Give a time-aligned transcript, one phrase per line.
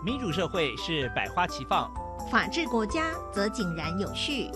[0.00, 1.90] 民主社会是百花齐放，
[2.30, 4.48] 法治国家则井然有序。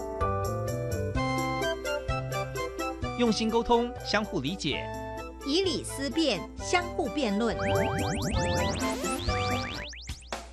[3.18, 4.86] 用心沟通，相互理解，
[5.44, 7.57] 以理思辨，相互辩论。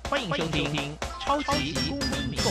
[0.08, 1.96] 欢迎收听《超级公
[2.28, 2.50] 民购》。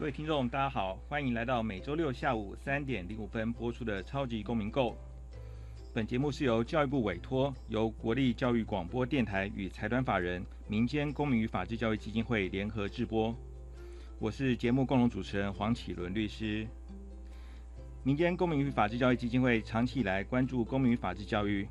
[0.00, 4.92] 各位听众，大家好，欢迎来到每周六下午三点零五分播出的《超级公民购》。
[5.92, 13.36] 本节目是由教育部委托，由国立教育广播电台与财团法人民间公民与法治教育基金会联合制播。
[14.18, 16.66] 我是节目共同主持人黄启伦律师。
[18.02, 21.68] 民间公民与法治教育基金会长期以来关注公民与法治教育。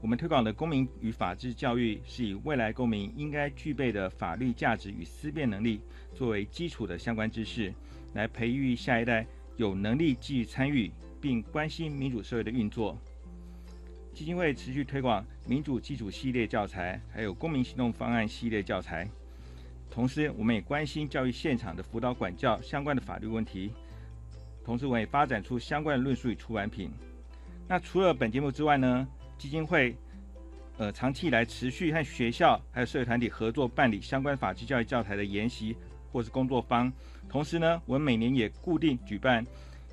[0.00, 5.80] 我们推广的公民与法治教育，是以未来公民应该具备的法律价值与思辨能力
[6.14, 7.74] 作为基础的相关知识，
[8.14, 12.96] 来培育下一代有能力继续参与并关心民主社会的运作。
[14.14, 19.08] 基金会持续推广民主基础系列教材，还有公民行动方案系列教材。
[19.90, 23.72] 同时，我们也关心教育现场的辅导管教相关的法律问题。
[24.64, 26.90] 同时，我们也发展出相关的论述与出版品。
[27.66, 29.08] 那除了本节目之外呢？
[29.38, 29.96] 基金会，
[30.76, 35.76] 呃，长期以来持续和学校还有社会团体合作办理相关法治教育教材的研习
[36.12, 36.92] 或是工作坊。
[37.28, 39.46] 同时呢，我们每年也固定举办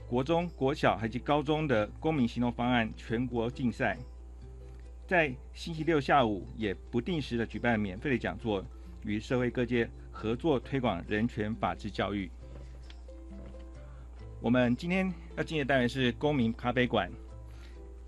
[0.09, 3.97] 国中国小以及高中的公民行动方案全国竞赛。
[5.07, 8.66] 在星期六下午也不定时的举办免费的讲座，
[9.03, 12.29] 与社会各界合作推广人权法治教育。
[14.41, 17.11] 我们今天要进的单元是公民咖啡馆。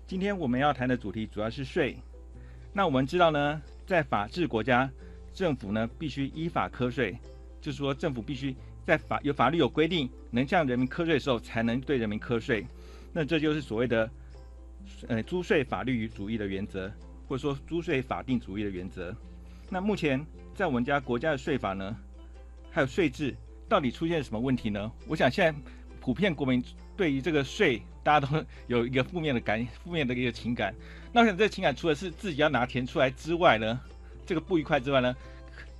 [0.08, 1.94] 今天我们要谈的主题主要是税。
[2.72, 4.90] 那我们知道呢，在法治国家，
[5.34, 7.14] 政府呢必须依法课税，
[7.60, 8.56] 就是说政府必须
[8.86, 12.66] 在法有法律有规定，能向人民课税的时候，才能对人民课税。
[13.12, 14.10] 那这就是所谓的
[15.08, 16.90] 呃租税法律与主义的原则，
[17.28, 19.14] 或者说租税法定主义的原则。
[19.68, 20.24] 那目前
[20.54, 21.94] 在我们家国家的税法呢，
[22.70, 23.36] 还有税制，
[23.68, 24.90] 到底出现什么问题呢？
[25.06, 25.60] 我想现在
[26.00, 26.64] 普遍国民
[26.98, 27.80] 对于这个税。
[28.04, 30.74] 大家都 有一个负面的感，负面的一个情感。
[31.12, 33.78] 那我想，这个情感除了是自己要拿钱出来之外呢，
[34.24, 35.14] 这个不愉快之外呢，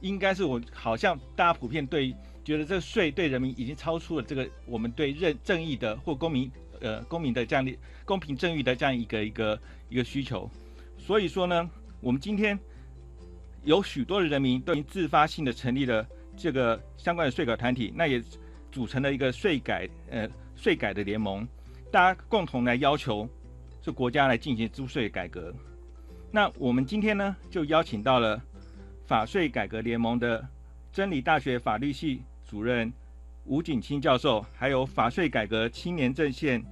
[0.01, 2.15] 应该是我好像大家普遍对
[2.45, 7.75] 觉得这个税对人民已经超出了这个我们对认正义的或公民呃公民的这样的
[8.05, 9.59] 公平正义的这样一个一个
[9.89, 10.51] 一个需求。
[10.99, 11.71] 所以说呢，
[12.03, 12.59] 我们今天
[13.65, 18.23] 有许多的人民都已经自发性的成立了这个相关的税改团体，那也
[18.71, 20.29] 组成了一个税改呃
[20.59, 21.49] 税改的联盟。
[21.91, 23.27] 大家共同来要求，
[23.81, 25.55] 这国家来进行租税改革。
[26.31, 28.39] 那我们今天呢，就邀请到了
[29.07, 30.47] 法税改革联盟的
[30.93, 32.93] 真理大学法律系主任
[33.47, 36.63] 吴景清教授，还有法税改革青年阵线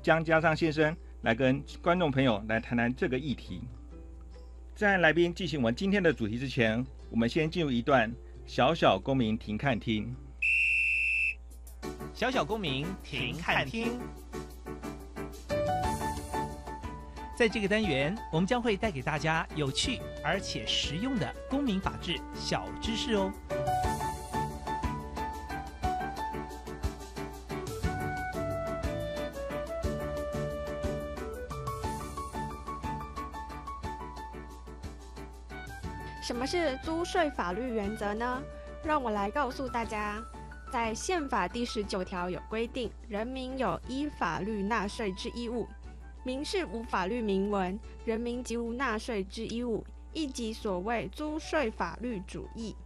[0.00, 3.62] 江家尚先生，来跟观众朋友来谈谈这个议题。
[4.76, 8.14] 在来宾进行我们今天的主题之前，我们先进入一段
[8.46, 10.14] 小小公民停看听。
[12.14, 13.98] 小小公民停看听。
[17.36, 23.32] 在这个单元，我们将会带给大家有趣而且实用的公民法治小知识哦。
[36.22, 38.42] 什么是租税法律原则呢？
[38.84, 40.22] 让我来告诉大家，
[40.70, 45.66] 在宪法第十九条有规定，人民有依法律纳税之义务。
[46.22, 52.76] 民事无法律明文，人民即无纳税之义务，亦即所谓租税法律主义。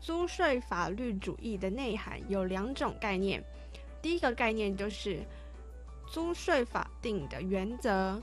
[0.00, 3.44] 租税法律主义的内涵有两种概念，
[4.02, 5.20] 第一个概念就是
[6.10, 8.20] 租税法定的原则，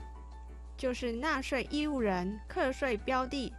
[0.76, 3.50] 就是纳税义务人课税标的、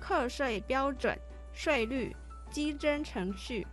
[0.00, 1.16] 课税标准、
[1.52, 2.16] 税率、
[2.50, 3.64] 稽征程序、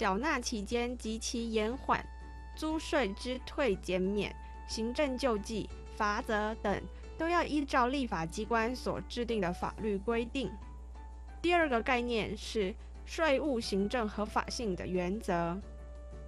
[0.00, 2.02] 缴纳期间及其延缓、
[2.56, 4.34] 租税之退减免、
[4.66, 5.68] 行政救济。
[5.94, 6.82] 罚则等
[7.18, 10.50] 都要依照立法机关所制定的法律规定。
[11.42, 12.74] 第二个概念是
[13.04, 15.60] 税务行政合法性的原则，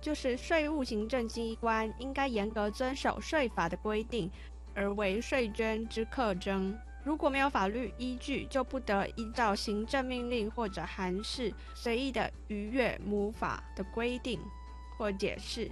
[0.03, 4.31] 就是税务行政机关应该严格遵守税法的规定，
[4.75, 6.79] 而为税捐之课征。
[7.05, 14.41] 如果没有法律依据，就不得依照行政命令或者函释随意的逾越母法的规定
[14.97, 15.71] 或解释。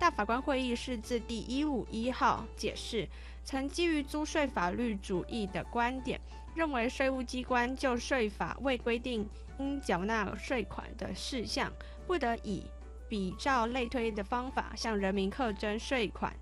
[0.00, 3.08] 大法官会议释字第一五一号解释。
[3.44, 6.20] 曾基于租税法律主义的观点，
[6.54, 9.28] 认为税务机关就税法未规定
[9.58, 11.72] 应缴纳税款的事项，
[12.06, 12.64] 不得以
[13.08, 16.32] 比照类推的方法向人民课征税款。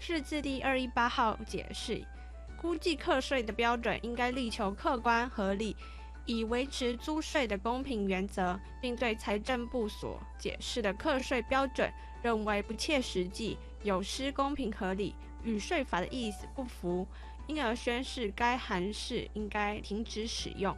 [0.00, 2.04] 是字第二一八号解释，
[2.62, 5.76] 估计课税的标准应该力求客观合理，
[6.24, 11.92] 以维持租税的公平原则，并对财政部所解释的课税标准
[12.22, 15.12] 认为不切实际，有失公平合理，
[15.42, 17.04] 与税法的意思不符，
[17.48, 20.74] 因而宣示该函释应该停止使用。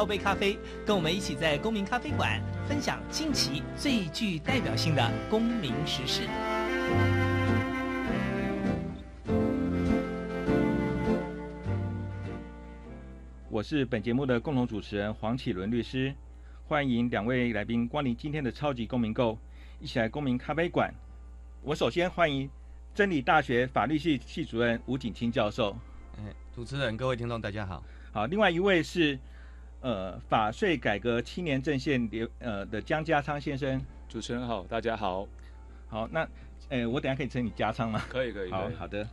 [0.00, 6.22] 倒杯咖啡，跟我们一起在公民咖啡馆分享近期最具代表性的公民时事。
[13.50, 16.14] 我是本节目的共同主持人黄启伦律师，
[16.66, 19.36] 欢迎两位来宾光临今天的超级公民购，
[19.80, 20.90] 一起来公民咖啡馆。
[21.60, 22.48] 我首先欢迎
[22.94, 25.76] 真理大学法律系系主任吴景清教授。
[26.16, 27.84] 哎，主持人、各位听众，大家好。
[28.12, 29.18] 好，另外一位是
[29.80, 33.80] 呃法税改革青年阵线联呃的江家昌先生。
[34.08, 35.26] 主持人好，大家好。
[35.88, 36.28] 好，那
[36.68, 38.02] 呃我等下可以称你家昌吗？
[38.08, 38.50] 可以可以。
[38.50, 39.06] 好好的。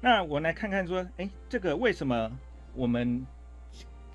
[0.00, 2.30] 那我来看看说，哎，这个为什么
[2.74, 3.24] 我们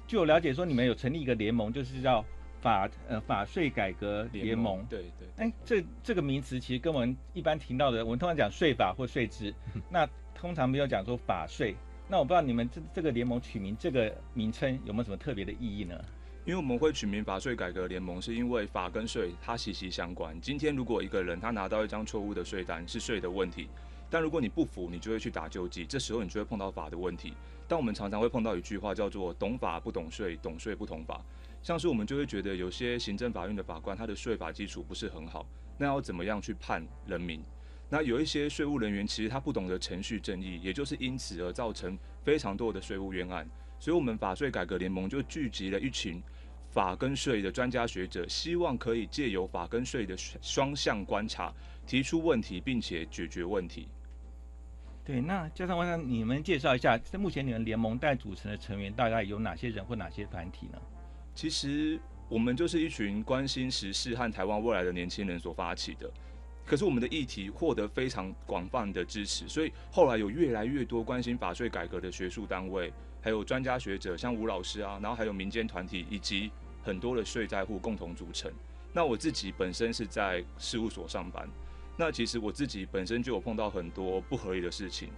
[0.08, 2.24] 就有了解说你们有成立一个联盟，就是叫
[2.62, 4.86] 法呃法税改革联盟。
[4.88, 5.28] 对对。
[5.38, 9.54] 哎，这这个名词其实跟我们一般听到的，我们通常讲税法或税制，
[9.90, 11.76] 那通常没有讲说法税。
[12.12, 15.98] 那我不知道你们这这个联盟取名这个名称有没有什么特别的意义呢？
[16.44, 20.38] 因为我们会取名法税改革联盟，是因为法跟税它息息相关。
[20.42, 23.70] 今天如果一个人他拿到一张错误的税单，是税的问题。
[24.10, 27.34] 但如果你不服，你就会去打救济，这时候你就会碰到法的问题。
[27.66, 31.24] 但我们常常会碰到一句话，叫做“懂法不懂税，懂税不懂法”。
[31.64, 35.48] 像是我们就会觉得有些行政法院的法官，他的税法基础不是很好，
[35.78, 37.42] 那要怎么样去判人民？
[37.94, 43.46] 那有一些税务人员其实他不懂得程序正义，也就是因此而造成非常多的税务冤案。
[43.78, 46.24] 所以，我们法税改革联盟就聚集了一群
[46.70, 51.54] 法跟税的专家学者，希望可以借由法跟税的双向观察，
[51.86, 53.90] 提出问题，并且解决问题。
[55.04, 60.80] 对，那加上我想你们介绍一下，在目前你们联盟带组成的成员大概有哪些人或哪些团体呢？
[61.36, 62.00] 其实
[62.30, 66.10] 我们就是一群关心时事和台湾未来的年轻人所发起的。
[66.66, 78.52] 可是我们的议题获得非常广泛的支持，所以后来有越来越多关心法税改革的学术单位，还有专家学者，像吴老师啊，然后还有民间团体以及很多的税债户共同组成。
[78.94, 81.50] 那我自己本身是在事务所上班。
[81.98, 85.10] 那其实我自己本身就有碰到很多不合理的事情，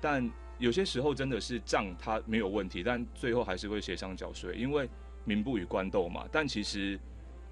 [0.00, 0.28] 但
[0.58, 4.88] 有些时候真的是账它没有问题，但最后还是会协商缴税，因为
[5.24, 6.26] 民不与官斗嘛。
[6.32, 6.98] 但其实，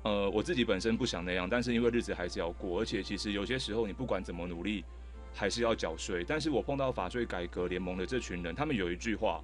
[0.02, 4.82] 呃，我自己本身不想那样，但是因为日子还是要过，而且其实有些时候你不管怎么努力，
[5.34, 6.24] 还是要缴税。
[6.26, 9.42] 但是我碰到法税改革联盟的这群人，他们有一句话，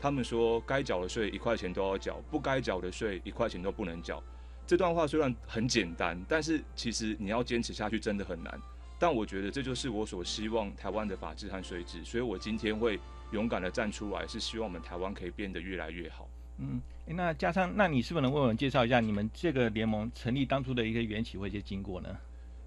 [0.00, 4.22] 他们说该缴的税一块钱都要缴，不该缴的税一块钱都不能缴。
[4.64, 8.60] 这段话虽然很简单，但是其实你要坚持下去真的很难。
[8.96, 13.00] 但我觉得这就是我所希望台湾的法治和税制，所以我今天会
[13.32, 16.29] 勇敢的站出来，是希望我们台湾可以变得越来越好。
[16.60, 22.16] 嗯，那加上，那你是不是能为我们介绍一下你们这个联盟成立当初的一个缘起或一些经过呢？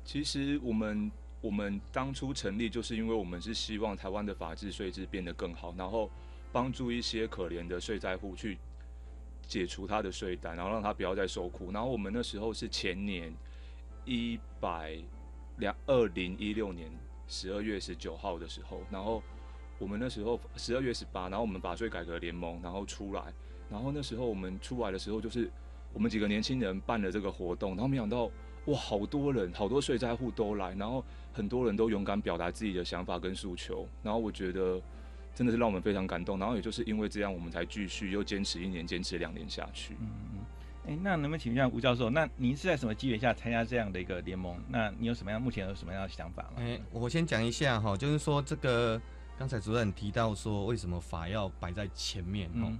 [0.04, 1.12] 其实我们
[1.42, 6.10] 我们当初成立，就是因为我们是希望台湾的法治税制变得更好，然后
[6.52, 8.58] 帮助一些可怜的税债户去。
[9.46, 11.70] 解除他的税单，然后让他不要再受苦。
[11.74, 13.32] 然后我们那时候是前年
[14.06, 14.98] 一百
[15.58, 16.90] 两二零一六年
[17.28, 19.22] 十二月十九号的时候，然后
[19.78, 23.34] 我们那时候十二月十八，然后我们法税改革联盟然后出来，
[23.74, 25.52] 然后那时候我们出来的时候，就是
[25.92, 28.30] 我们几个年轻人办了这个活动，然后没想到
[28.68, 31.04] 哇，好多人，好多税债户都来，然后
[31.34, 34.80] 很多人都勇敢表达自己的想法跟诉求，然后我觉得。
[35.36, 39.96] 真的是让我们非常感动，然后也就是因为这样，我们才继续又坚持一年，坚持两年下去。
[40.00, 40.46] 嗯嗯，
[40.86, 44.56] 哎，那能不能请教吴教授，那您是在什么机缘下参加这样的一个联盟？
[44.70, 46.58] 那你有什么样目前有什么样的想法吗？
[46.58, 49.02] 哎，我先讲一下哈，就是说这个
[49.36, 52.48] 刚才主任提到说，为什么法要摆在前面？
[52.62, 52.72] 哦，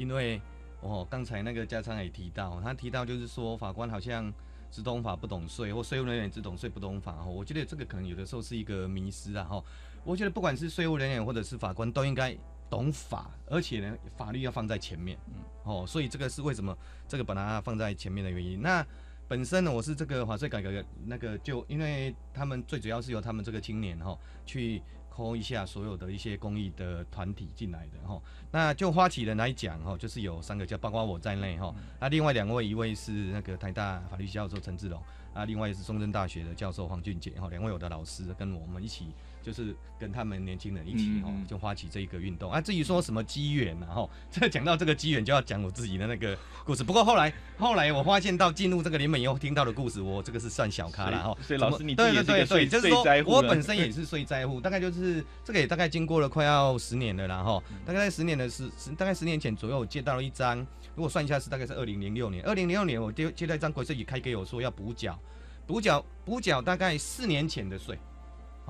[0.00, 0.40] 因为
[0.80, 4.32] 哦，刚才那个家昌也提到，他提到就是说法官好像
[4.70, 7.12] 只懂法不懂税，或税务人员只懂税不懂法。
[7.12, 9.44] 哈，我觉得这个可能有的时候是一个迷失啊。
[9.44, 9.62] 哈。
[10.02, 12.34] 我觉得不管是税务人员或者是法官，都应该
[12.70, 15.18] 懂法，而且呢，法律要放在前面。
[15.26, 16.74] 嗯，哦，所以这个是为什么
[17.06, 18.62] 这个把它放在前面的原因。
[18.62, 18.84] 那
[19.28, 28.18] 本身呢，我是这个法税改革那个，就因为他们最主要是由他们这个青年哈去抠一下所有的一些公益的团体进来的哈。
[28.50, 31.74] 那就花旗人来讲哈，就是有三个叫包括我在内哈。
[32.00, 35.02] 那另外两位，一位是那个台大法律教授陈志龙，
[35.34, 39.08] 啊，另外是中正大学的教授黄俊杰哈，两位我的老师跟我们一起。
[39.42, 42.60] 就是跟他们年轻人一起哦就发起这一个运动啊。
[42.60, 46.84] 至于说什么机缘然后 这讲到这个机缘，就要讲我自己的那个故事。
[46.84, 51.36] 不过后来后来我发现到进入这个联盟以后听到的故事，我这个是算小咖了哈。
[51.42, 57.62] 所以老师你对对对就是说我本身也是税灾户，大概就是这个也大概经过了快要十年了啦哈。
[57.84, 60.58] 大概在十年的十十大概十年前左右，我接到了一张，
[60.94, 65.18] 如果算一下是大概是二零零六年，二零零六年我接接到一张国税局开给我说要补缴，
[65.66, 67.98] 补缴补缴大概四年前的税。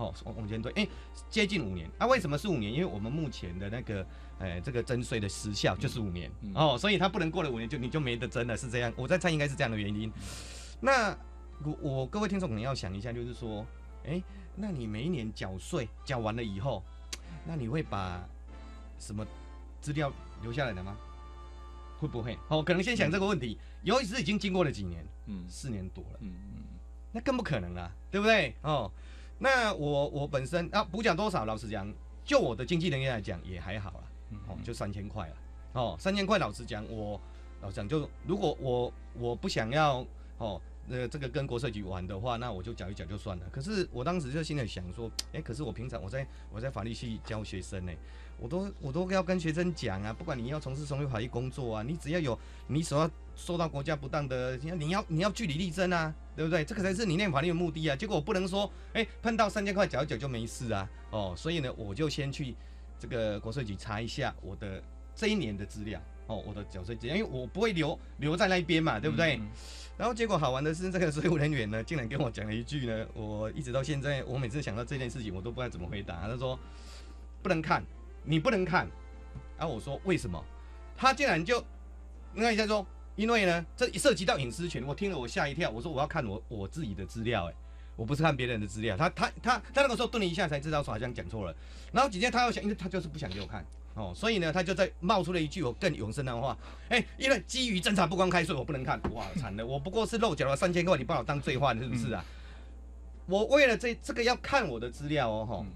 [0.00, 0.88] 哦，往往前推，哎、
[1.28, 1.88] 接近五年。
[1.98, 2.72] 啊，为什么是五年？
[2.72, 4.06] 因为我们目前的那个，
[4.38, 8.90] 呃，这个征税的时效就是五年、嗯哦，所以它不能过了五年就你就没得征了，是这样。
[8.96, 10.10] 我在猜应该是这样的原因。
[10.80, 11.16] 那
[11.62, 13.66] 我我各位听众可能要想一下，就是说，
[14.06, 14.22] 哎、
[14.56, 16.82] 那你每一年缴税缴完了以后，
[17.44, 18.26] 那你会把
[18.98, 19.26] 什么
[19.82, 20.96] 资料留下来的吗？
[21.98, 22.38] 会不会？
[22.48, 23.58] 哦，可能先想这个问题。
[23.82, 26.18] 尤其是已经经过了几年，嗯四年多了。
[26.20, 26.62] 嗯嗯
[27.12, 28.54] 那更不可能了，对不对？
[28.62, 28.90] 哦，
[29.42, 31.46] 那我我本身啊补缴多少？
[31.46, 31.90] 老实讲，
[32.22, 34.00] 就我的经济能力来讲也还好啦，
[34.32, 35.34] 嗯哦，就三千块了。
[35.72, 37.18] 哦，三千块，老实讲，我
[37.62, 40.04] 老实讲就如果我我不想要
[40.36, 43.46] 哦，呃，这个跟国税局玩的话，那我就缴一缴就算了。
[43.50, 47.92] 可是我当时就心里想说，哎、可是我平常我在我在法律系教学生呢、
[48.38, 56.62] 我都我都要跟学生讲啊，不管你要从事什么法律工作啊，你只要有你所要受到国家不当的，你要你要据理力争啊，对不对？
[56.62, 57.96] 这个才是你念法律的目的啊。
[57.96, 62.54] 结果我不能说，哎、碰到三千块缴一缴就没事啊，哦，所以呢，我就先去
[62.98, 64.82] 这个国税局查一下我的
[65.14, 69.36] 这一年的资料，哦，我的缴税资料，因为我不会留留在那一边嘛，对不对？
[69.36, 69.48] 嗯
[70.00, 76.26] 然后结果好玩的是，这个税务人员呢，竟然跟我讲了一句呢，我一直到现在，我每次想到这件事情，我都不知道怎么回答。
[76.26, 76.58] 他说
[77.42, 77.84] 不能看，
[78.24, 78.88] 你不能看。
[79.58, 80.42] 然后我说为什么？
[80.96, 81.62] 他竟然就
[82.32, 82.86] 那一下说，
[83.20, 84.82] 因为呢，这涉及到隐私权。
[84.86, 87.54] 我听了我吓一跳，我说我要看我我自己的资料，哎，
[87.94, 88.96] 我不是看别人的资料。
[88.96, 91.54] 他他他他那个时候顿了一下，才知道说好像讲错了。
[91.92, 93.62] 然后紧接着他又想，因为他就是不想给我看。
[93.92, 96.56] 哦，所以呢，他就在冒出了一句我更永生的话，
[96.88, 98.98] 哎、因为基于侦查不公开，所以我不能看。
[99.12, 102.24] 哇，惨了，我不过是漏缴了三千块，你把我当罪犯是不是啊？
[103.26, 105.70] 我为了这这个要看我的资料哦，哈、嗯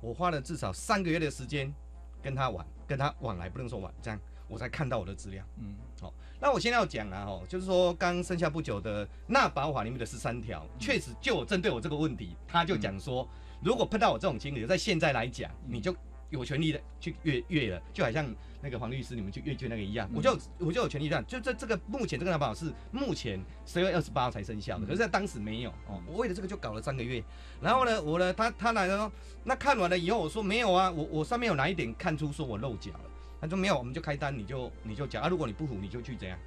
[0.00, 1.72] 我花了至少三个月的时间
[2.20, 4.18] 跟他玩，跟他往来，不能说玩，这样
[4.52, 5.42] 我才看到我的资料。
[5.58, 5.74] 嗯。
[6.00, 13.26] 好那我现在要讲啊，哦，就是说刚生效不久的那保法里面的十三条，确实就有针对我这个问题，他就讲说，
[13.62, 15.94] 如果碰到我这种经理，在现在来讲，你就
[16.30, 18.26] 有权利的去越越了，就好像
[18.60, 27.22] 那个黄律师你们去越剧那个一样，我就我就有权利这样，就这这个目前这个纳保法是目前十月二十八号才生效的，可是在当时没有哦，我为了这个就搞了三个月，
[27.60, 29.12] 然后呢，我呢他他来了，
[29.44, 33.11] 那看完了以后我说没有啊，我我上面有哪一点看出说我漏缴了。
[33.42, 36.38] 他说没有，我们就开单，你就你就讲啊，如果你不服，你就去怎样，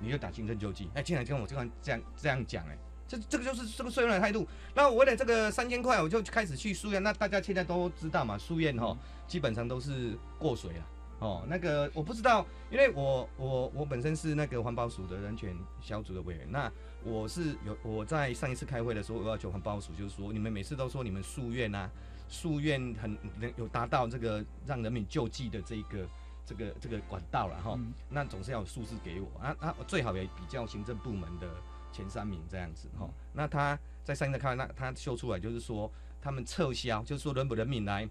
[0.00, 0.90] 你就打行政救济。
[0.94, 2.76] 哎，竟然跟我这样这样这样讲，哎，
[3.06, 4.44] 这这个就是这个税务的态度。
[4.74, 7.00] 那我为了这个三千块，我就开始去书院。
[7.00, 10.86] 那大家现在都知道嘛，书院哈基本上都是过水了。
[11.20, 16.72] 哦，那个我不知道，因为我我我本身是那个环保署的人权小组的委员，那
[17.04, 21.90] 我是有我在上一次开会的时候，我要求环保署就是说，你们每次都说你们诉愿啊，
[22.26, 26.08] 诉愿很能有达到这个让人民救济的这一个
[26.50, 31.48] 这个这个管道了哈，嗯那总是要有数字给我啊啊，最好也比较行政部门的
[31.92, 33.08] 前三名这样子哈。
[33.32, 35.88] 那他在上一次开会，那他秀出来就是说
[36.20, 38.08] 他们撤销，就是说人不人民来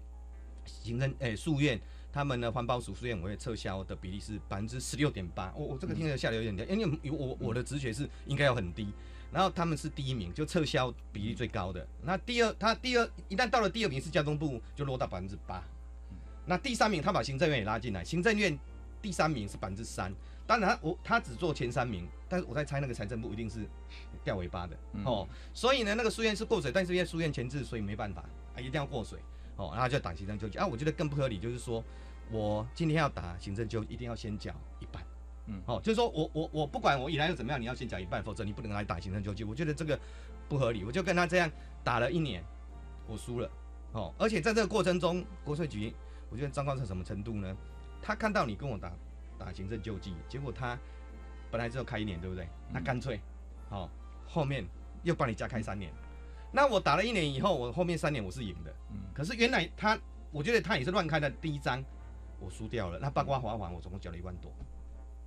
[0.64, 1.78] 行政诶诉愿。
[2.12, 8.92] 他们的，环保署书院委员撤销的比例是百分之十六点八，我我这个听着下来有点低，因为有我我的直觉是应该要很低，
[9.30, 11.86] 然后他们是第一名，就撤销比例最高的。
[12.02, 15.62] 那第二，他第二一旦到了第二名是交通部，就落到百分之八。
[16.50, 18.58] 那第三名他把行政院也拉进来，行政院
[19.00, 20.12] 第三名是百分之三。
[20.48, 23.64] 当然他我他只做前三名，但是我在猜那个财政部一定是
[24.24, 25.28] 掉尾巴的、嗯哦。
[25.54, 28.24] 所以呢，那个书院是过水，但是因为书院前置，所以没办法
[28.56, 29.20] 啊，一定要过水
[29.54, 30.66] 哦，然后就打行政救济啊。
[30.66, 31.84] 我觉得更不合理，就是说
[32.32, 35.00] 我今天要打行政救济，一定要先缴一半。
[35.46, 39.44] 嗯哦，就是说我我我不管我以来又怎么样，你要先缴一半，否则你不能来打行政救济。
[39.44, 39.96] 我觉得这个
[40.48, 41.48] 不合理，我就跟他这样
[41.84, 42.42] 打了一年，
[43.06, 43.48] 我输了。
[43.92, 45.92] 哦，而且在这个过程中，国税局
[46.30, 47.56] 我觉得糟糕到什么程度呢？
[48.00, 48.92] 他看到你跟我打
[49.38, 50.78] 打行政救济，结果他
[51.50, 52.48] 本来只有开一年，对不对？
[52.72, 53.20] 那干脆，
[53.68, 53.90] 哦，
[54.26, 54.64] 后面
[55.02, 55.92] 又帮你加开三年。
[56.52, 58.74] 那我打了一年以后，我后面三年我是赢的。
[58.90, 59.98] 嗯可是原来他，
[60.30, 61.84] 我觉得他也是乱开的第一张，
[62.38, 62.98] 我输掉了。
[62.98, 64.50] 那八卦滑环我总共缴了一万多。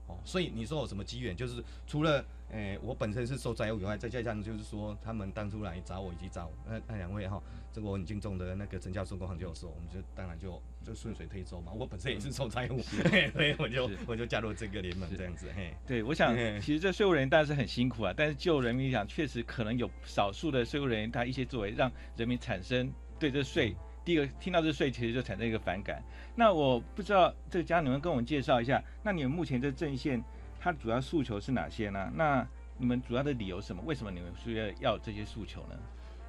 [0.08, 1.36] 哦，所以你说有什么机缘？
[1.36, 7.42] 就是除了，诶、我本身是受灾户以外，再加上就是说他们当初来找我以及找那那两位哈，
[7.74, 11.72] 这个我很敬重的那个陈教授跟黄教授，我们就当然就就顺水推舟嘛。
[11.74, 12.80] 我本身也是受灾户，
[13.12, 15.74] 嘿所以我就我就加入这个联盟这样子，嘿。
[15.88, 23.76] 对，我想嗯其实这税务人员当然是很辛苦啊，但是就人民来讲，确实可能有少数的税务人员他一些作为，让人民产生对这税
[24.06, 26.04] 第一个听到这税，其实就产生一个反感。
[26.36, 30.24] 那我不知道这个家你们跟我们介绍一下，那你们目前这阵线
[30.60, 32.12] 它主要诉求是哪些呢？
[32.14, 33.82] 那你们主要的理由是什么？
[33.86, 35.80] 为什么你们需要要这些诉求呢？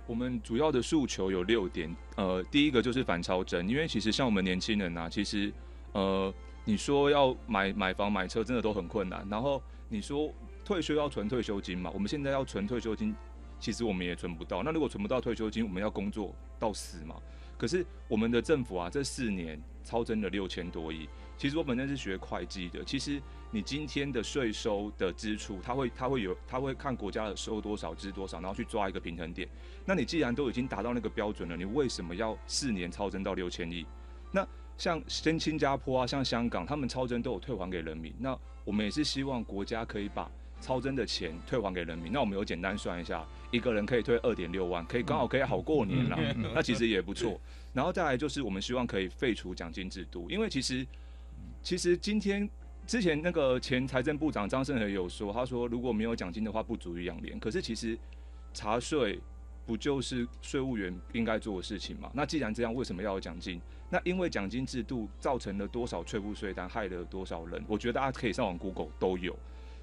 [0.06, 5.52] 我们主要的诉求有六点，呃，第一个就是反超征，因为其实像我们年轻人呐，其实
[5.92, 6.32] 呃，
[6.64, 10.30] 你说要买买房买车真的都很困难，然后你说
[10.64, 13.14] 退休要存退休金嘛，我们现在要存退休金，
[13.58, 14.62] 其实我们也存不到。
[14.62, 17.16] 那如果存不到退休金，我们要工作到死嘛？
[17.56, 21.08] 可是我们的政府啊，这四年超增了六千多亿。
[21.36, 29.48] 其实我本身是学会计的，其实你今天的税收的支出，它会它会有它会看国家的收多少支多少，然后去抓一个平衡点。
[29.84, 33.84] 那你既然都已经达到那个标准了，你为什么要四年超增到六千亿？
[34.30, 34.46] 那
[34.78, 38.14] 像新新加坡啊，像香港，他们超增都有退还给人民。
[38.18, 42.12] 那我们也是希望国家可以把超增的钱退还给人民。
[42.12, 46.18] 那我们有简单算一下，一个人可以退二点六万，可以刚好可以好过年了。
[46.54, 47.40] 那其实也不错。
[47.72, 50.86] 然后再来就是我们希望可以废除奖金制度，因为其实。
[51.64, 52.48] 其实今天
[52.86, 57.40] 之前那个前财政部长张胜和有说，他说如果没有奖金的话，不足以养廉。
[57.40, 57.98] 可是其实
[58.52, 59.18] 查税
[59.64, 62.10] 不就是税务员应该做的事情吗？
[62.12, 63.58] 那既然这样，为什么要有奖金？
[63.88, 67.64] 那因为奖金制度造成了多少税务税单，害了多少人？
[67.66, 69.34] 我觉得大家可以上网 Google 都有。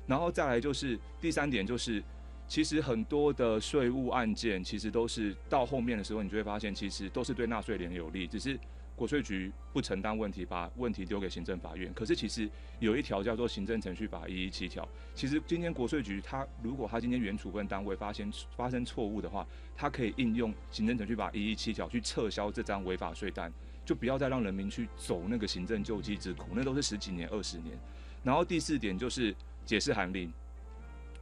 [0.06, 2.04] 然后再来就是第三点，就是
[2.48, 8.60] 其实很多的税务案件，其实都是到后面的时候，你就会发现，其实都是对纳税人有利，只是。
[9.02, 11.92] 国税局不承担问题，把问题丢给行政法院。
[11.92, 14.88] 可是其实有一条叫做《行政程序法》一一七条。
[15.16, 19.44] 其实今天国税局他如果他今天原处分单位发现发生错误的话，
[19.76, 23.52] 他可以应用《行政程序法》一一七条去撤销这张违法税单，
[23.84, 27.76] 就不要再让人民去走那个行政救济之苦，那都是十几年、二十年。
[28.22, 30.32] 然后第四点就是解释函令，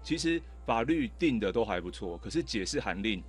[0.03, 3.23] 其实法律定的都还不错，可是解释函令。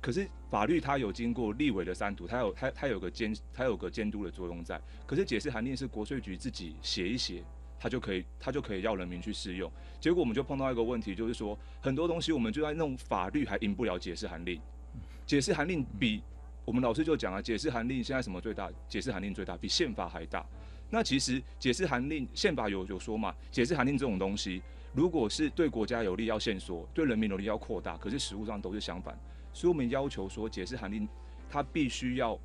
[0.00, 4.80] 可是法律它有经过立委的三读，它有它它有个监它有个监督的作用在。
[5.06, 7.42] 可是解释函令是国税局自己写一写，
[7.78, 9.70] 它就可以它就可以要人民去适用。
[10.00, 14.60] 结果我们就碰到一个问题，就是说很多东西我们就在弄法律还赢不了解释函令。
[15.26, 16.22] 解释函令比
[16.64, 18.70] 我们老师就讲啊，解释函令现在什么最大？
[18.88, 20.46] 解释函令最大，比宪法还大。
[20.88, 23.34] 那其实解释函令宪法有有说嘛？
[23.50, 29.18] 解释函令这种东西，如果是对国家有利要限缩，对人民有利要扩大，可是实务上都是相反。
[29.56, 31.08] 所以我们要求说，解释函令
[31.48, 32.38] 它必须要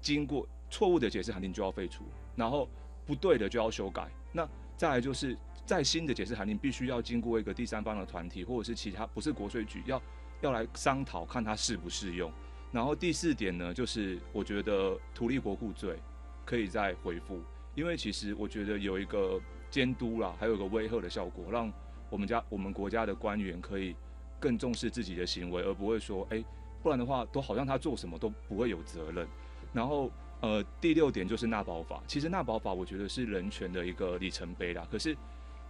[0.00, 2.02] 经过错误的解释函令就要废除，
[2.34, 2.68] 然后
[3.06, 4.10] 不对的就要修改。
[4.32, 4.44] 那
[4.76, 10.02] 再来就是在新的解释函令必须要经过一个第三方的团体或者是其他不是国税局要
[10.40, 12.28] 要来商讨看它适不适用。
[12.72, 15.96] 然后第四点呢，就是我觉得图利国库罪
[16.44, 17.40] 可以再回复，
[17.76, 19.40] 因为其实我觉得有一个
[19.70, 21.72] 监督啦，还有一个威吓的效果，让
[22.10, 23.94] 我们家我们国家的官员可以。
[24.40, 26.42] 更重视自己的行为，而不会说，哎，
[26.82, 29.26] 不然的话，都好像他做什么都不会有责任。
[29.72, 32.02] 然后，呃，第六点就是纳保法。
[32.06, 34.86] 其实纳保法我觉得是人权的一个里程碑啦。
[34.90, 35.16] 可是，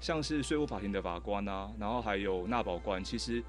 [0.00, 3.42] 像是税务法庭的法官啊，然后还有纳保官，其实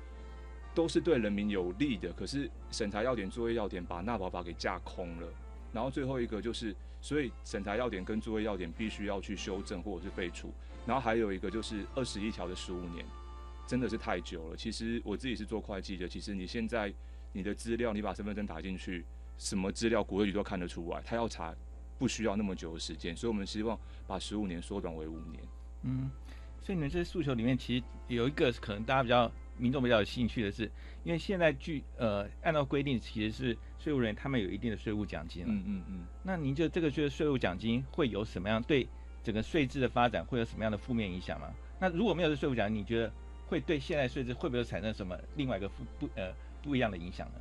[0.73, 2.11] 都是对人民有利的。
[2.13, 5.27] 可是审查要点、作业要点把纳保法给架空了。
[5.71, 10.51] 然后最后一个就是，所以审查要点跟作业要点必须要去修正或者是废除。
[10.87, 13.05] 然后还有一个就是二十一条的十五年。
[13.69, 14.57] 真的是太久了。
[14.57, 16.07] 其实我自己是做会计的。
[16.07, 16.91] 其实你现在
[17.31, 19.05] 你的资料，你把身份证打进去，
[19.37, 20.99] 什么资料国税局都看得出来。
[21.05, 21.55] 他要查，
[21.99, 23.15] 不需要那么久的时间。
[23.15, 25.43] 所以我们希望把十五年缩短为五年。
[25.83, 26.09] 嗯，
[26.59, 30.63] 所以你们这些诉求里面，其实有一个可能大家比较民众比较有兴趣的是，
[31.03, 35.53] 因为现在据呃按照规定，其实是税务人员他们有一定的税务奖金了。
[35.53, 36.07] 嗯嗯嗯。
[36.23, 38.87] 那您觉得这个就是税务奖金会有什么样对
[39.23, 41.53] 整个税制的发展会有什么样的负面影响吗？
[41.79, 43.13] 那如果没有这税务奖金，你觉得？
[43.49, 46.31] 会对现在税制会不会产生什么另外一个不不呃
[46.61, 47.39] 不一样的影响呢？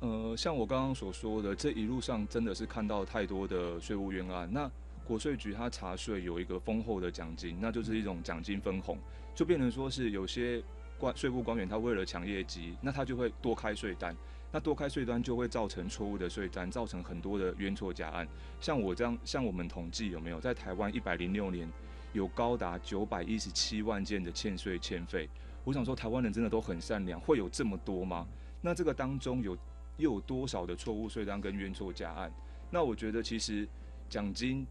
[0.00, 4.50] 呃，像我刚刚所说的，这一路上真的是看到太多的税务冤案。
[4.52, 4.68] 那
[5.06, 8.98] 国税局它查税有一个丰厚的奖金，那就是一种奖金分红，
[9.32, 10.60] 就变成说是有些
[10.98, 14.16] 官税务官员他为了抢业绩，那他就会多开税单，
[14.50, 18.26] 那多开税单就会造成错误的税单，造成很多的冤错假案。
[18.60, 21.70] 像我这样，像我们统计有没有在台湾一百零六年？
[22.14, 25.28] 有高达九百一十七万件的欠税欠费，
[25.64, 28.26] 我想说台湾人真的都很善良，会有这么多吗？
[28.62, 29.54] 那这个当中有
[29.98, 32.32] 又有多少的错误税单跟冤错假案？
[32.70, 33.68] 那我觉得其实
[34.08, 34.64] 奖金，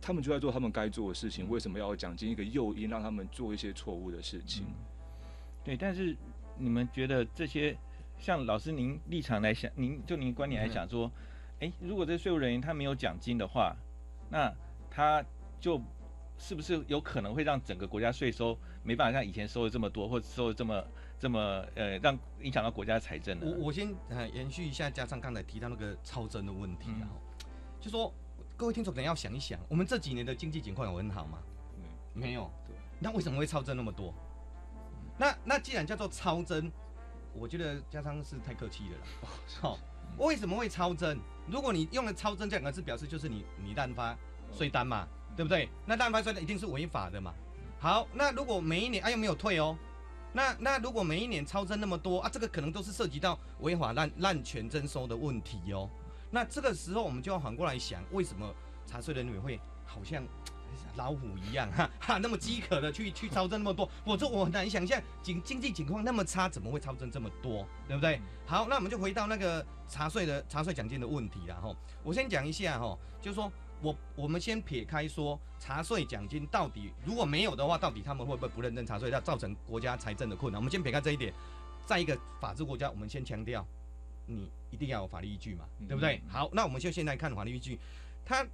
[0.00, 4.64] 他们就在做他们该做的事情，为什么要奖金一个诱因让他们做一些错误的事情？
[5.64, 6.16] 对，但是
[6.56, 7.76] 你们觉得这些
[8.18, 11.10] 像老师您立场来想，您就您观点来想说，
[11.58, 13.74] 哎，如果这税务人员他没有奖金的话，
[14.30, 14.52] 那
[14.90, 15.24] 他
[15.60, 15.80] 就
[16.36, 20.84] 是不是有可能会让整个国家税收没办法像以前收的这么多，或者收的这么
[21.18, 23.46] 这么呃，让影响到国家财政呢？
[23.46, 27.16] 我我先呃延续一下，加上刚才提到那个超增的问题，然后
[27.80, 28.12] 就说
[28.56, 31.38] 各位听众可能要想一想，我们这几年的经济情况有很好吗？
[32.12, 32.50] 没有。
[32.66, 32.74] 对。
[33.00, 34.12] 那为什么会超增那么多？
[35.16, 36.70] 那那既然叫做超增，
[37.32, 39.28] 我觉得加上是太客气了啦。
[39.60, 39.78] 好，
[40.18, 41.18] 为什么会超增？
[41.48, 44.16] 如果你用了超增这两个字，表示就是你你滥发
[44.52, 45.08] 税单嘛。
[45.36, 45.68] 对不对？
[45.86, 47.32] 那滥发税单一定是违法的嘛。
[47.78, 49.76] 好，那如果每一年啊又没有退哦，
[50.32, 55.90] 那那如果每一年超征那么多啊，这个可能都是涉及到违法滥滥权征收的问题哦。
[56.30, 58.50] 那这个时候我们就要反过来想，为什么
[58.86, 60.24] 查税人员会好像
[60.96, 63.86] 老虎一样 哈哈那么饥渴的去去超征那么多？
[64.02, 67.66] 我说我很难想象经经济情况那么差，怎么会超征这么多？
[67.86, 68.18] 对不对？
[68.46, 71.76] 好，那我们就回到那个查税的查税奖金的问题了哈。
[72.02, 73.52] 我先讲一下哈，就是说。
[73.82, 80.58] 我我们先撇开说查税奖金到底如果没有的话，到底他们会不会不认真查税，要造成国家财政的困难？
[80.58, 81.32] 我们先撇开这一点，
[81.84, 83.66] 在一个法治国家，我们先强调，
[84.26, 86.22] 你一定要有法律依据嘛，对不对？
[86.28, 87.78] 好，那我们就现在看法律依据。
[88.24, 88.46] 它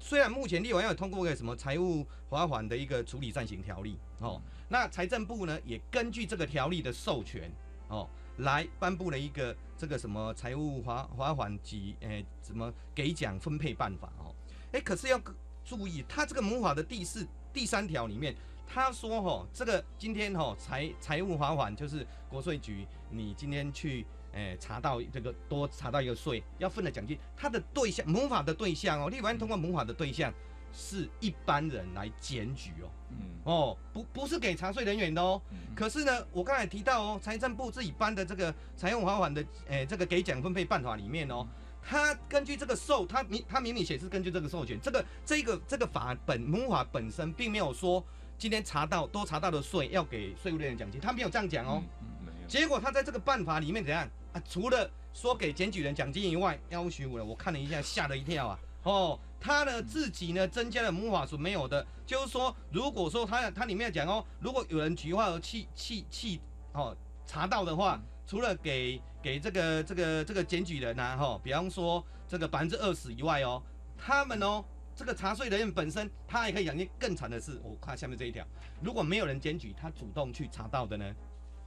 [0.00, 7.50] 虽然目前立法院有通过一个什么财务罚款的一个处理暂行条例哦，那财政部呢也根据这个条例的授权
[7.88, 14.34] 哦，来颁布了一个这个什么财务罚罚款及诶什么给奖分配办法哦。
[14.72, 15.20] 哎，可是要
[15.64, 18.34] 注意，他这个母法的第四、第三条里面，
[18.66, 30.32] 他说哈，这个今天哈财财务罚款就是国税局，你今天去诶查到这个多查到一个税要分的奖金，他的对象母法的对象哦，立法院通过母法的对象
[30.72, 35.40] 是一般人来检举哦，嗯哦，不不是给查税人员的哦，
[35.74, 41.46] 可是呢，我刚才提到哦，财政部自己颁的这个财务罚款的诶这个给奖分配办法里面哦。
[41.90, 48.04] 他根据这个授，他明他明明显示根据这个授权，这个这个这个法本母法本身并没有说
[48.36, 51.82] 今天查到多查到的税要给税务人员奖金，他没有这样讲哦。
[52.20, 52.46] 没有。
[52.46, 54.42] 结果他在这个办法里面怎样啊？
[54.46, 58.58] 除了说给检举人奖金以外，要求我了，我看了一下，吓了一跳啊！
[58.82, 66.38] 哦，他呢自己呢增加了母法所没有的，就是说，如果说他他里面讲哦，如果有人菊花而弃弃弃
[66.74, 67.98] 哦查到的话。
[68.28, 73.62] 除了给给这个这个这个检举人呐，哈，比方说这个百分之二十以外哦，
[73.94, 74.64] 他们哦，
[74.96, 76.88] 这个查税人员本身他也可以奖金。
[76.98, 78.42] 更惨的是，我看下面这一条，
[78.80, 81.14] 如果没有人检举，他主动去查到的呢，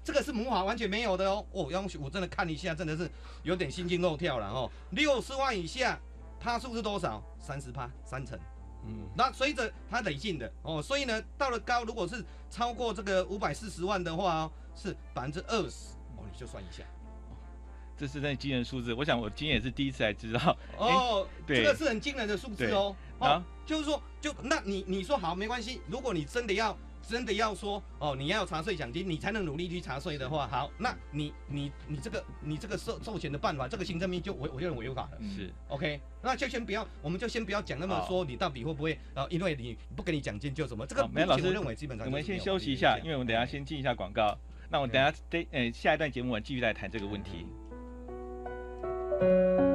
[0.03, 1.45] 这个是母法完全没有的哦。
[1.51, 3.07] 哦，要我真的看一下，真的是
[3.43, 4.67] 有点心惊肉跳了哦。
[4.89, 5.99] 六十万以下，
[6.39, 7.23] 他数是多少？
[7.39, 8.39] 三十趴，三成。
[8.87, 15.93] 嗯，那随着他累进的哦，所以呢，到了高，如果是超过这个五百四十万的话哦，是百分之二十。
[16.37, 16.83] 就算一下，
[18.01, 18.95] 这是那惊人数字。
[18.95, 22.95] 我想我今天也是第一次才知道哦，这个是很惊人的数字哦。
[23.19, 25.79] 啊，就是说，就那你你说好没关系。
[25.87, 26.75] 如果你真的要
[27.07, 35.19] 真的要说哦，你要查税奖金，你才能努力去查税的话，好，那你你你这个你这个授授权的办法，这个行政命就我我认为违法了。
[35.35, 39.27] 是 OK，那就先不要，我们就先不要讲那么说，你到底会不会啊？
[39.29, 40.83] 因为你不给你奖金就什么？
[40.87, 44.35] 这个没有老师认为基本上我们先休息一下，因为我们等下先进一下广告。
[44.71, 47.45] 那我等下对，呃，下一段节目我继续来谈这个问题。
[49.21, 49.70] 现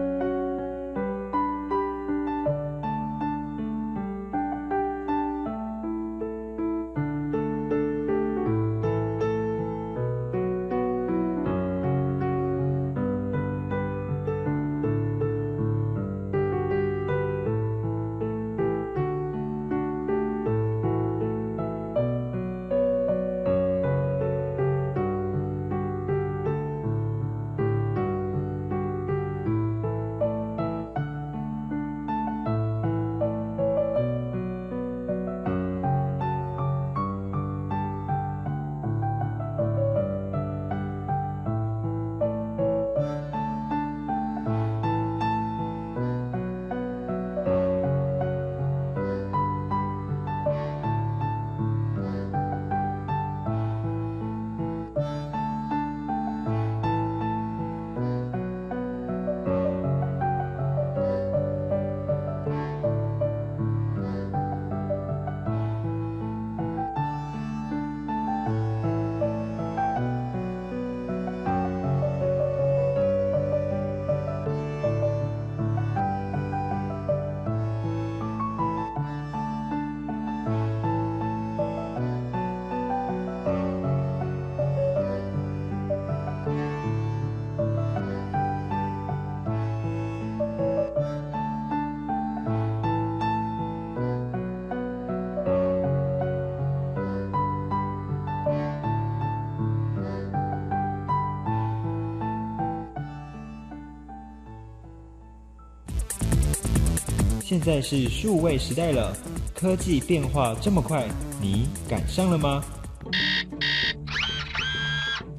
[107.66, 109.12] 在是数位时代了，
[109.52, 111.04] 科技变化这么快，
[111.42, 112.62] 你赶上了吗？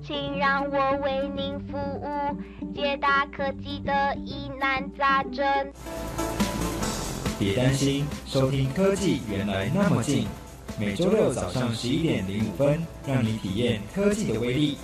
[0.06, 5.42] 请让我为您服务，解答科技的疑难杂症。
[7.40, 10.28] 别担心，收听科技原来那么近，
[10.78, 14.78] 每周六早上十一点零五分，让你体验科技的威力。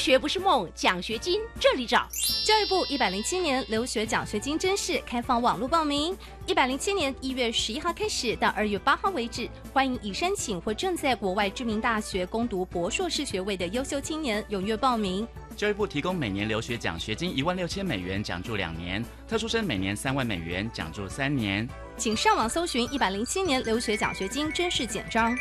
[0.00, 2.08] 学不是梦，奖学金这里找。
[2.42, 15.28] 教育部一百零七年留学奖学金真试开放网络报名，一百零七年一月十一号开始到二月八号为止，欢迎已申请或正在国外知名大学攻读博硕士学位的优秀青年踊跃报名。
[15.54, 21.68] 教育部提供每年留学奖学金一万六千美元，奖助两年；特殊生每年三万美元，奖助三年。
[21.98, 25.36] 请上网搜寻一百零七年留学奖学金真试简章。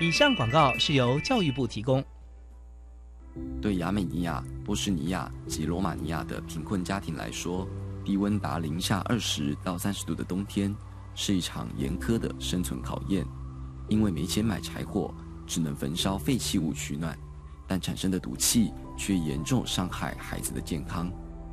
[0.00, 2.02] 以上广告是由教育部提供。
[3.60, 7.66] 对亚美尼亚、波士尼亚及罗马尼亚的贫困家庭来说，
[8.04, 10.74] 低温达零下二十到三十度的冬天
[11.14, 13.26] 是一场严苛的生存考验。
[13.88, 15.12] 因为没钱买柴火，
[15.46, 17.18] 只能焚烧废弃物取暖，
[17.66, 21.10] 但产生的毒气却严重伤害孩子的健康。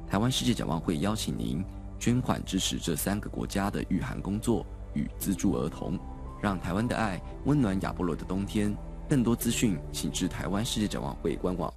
[0.08, 1.63] 台湾世界展望会邀请您
[1.98, 5.98] 捐款支持这三个国家的御寒工作与资助儿童，
[6.41, 8.76] 让台湾的爱温暖亚波罗的冬天。
[9.07, 11.73] 更多资讯，请至台湾世界展望会官网。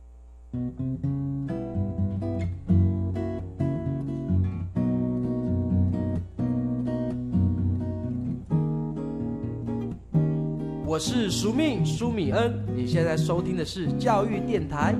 [10.86, 14.94] 我是苏命苏米恩，你现在收听的是教育电台。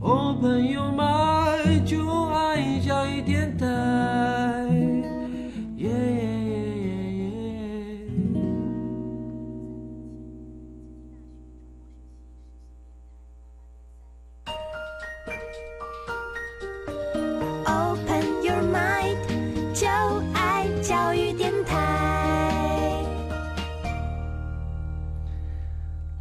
[0.00, 3.66] 哦，朋友们，就爱教育电台。
[5.76, 6.27] 耶。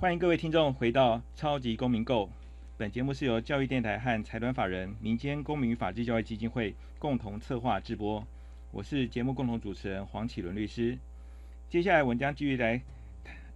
[0.07, 2.27] 欢迎各位听众回到《超级公民购》。
[2.77, 8.25] 本节目是由教育电台和财团法人民间公民与法治教育基金会共同策划制播。
[8.71, 10.97] 我是节目共同主持人黄启伦律师。
[11.69, 12.81] 接下来，我们将继续来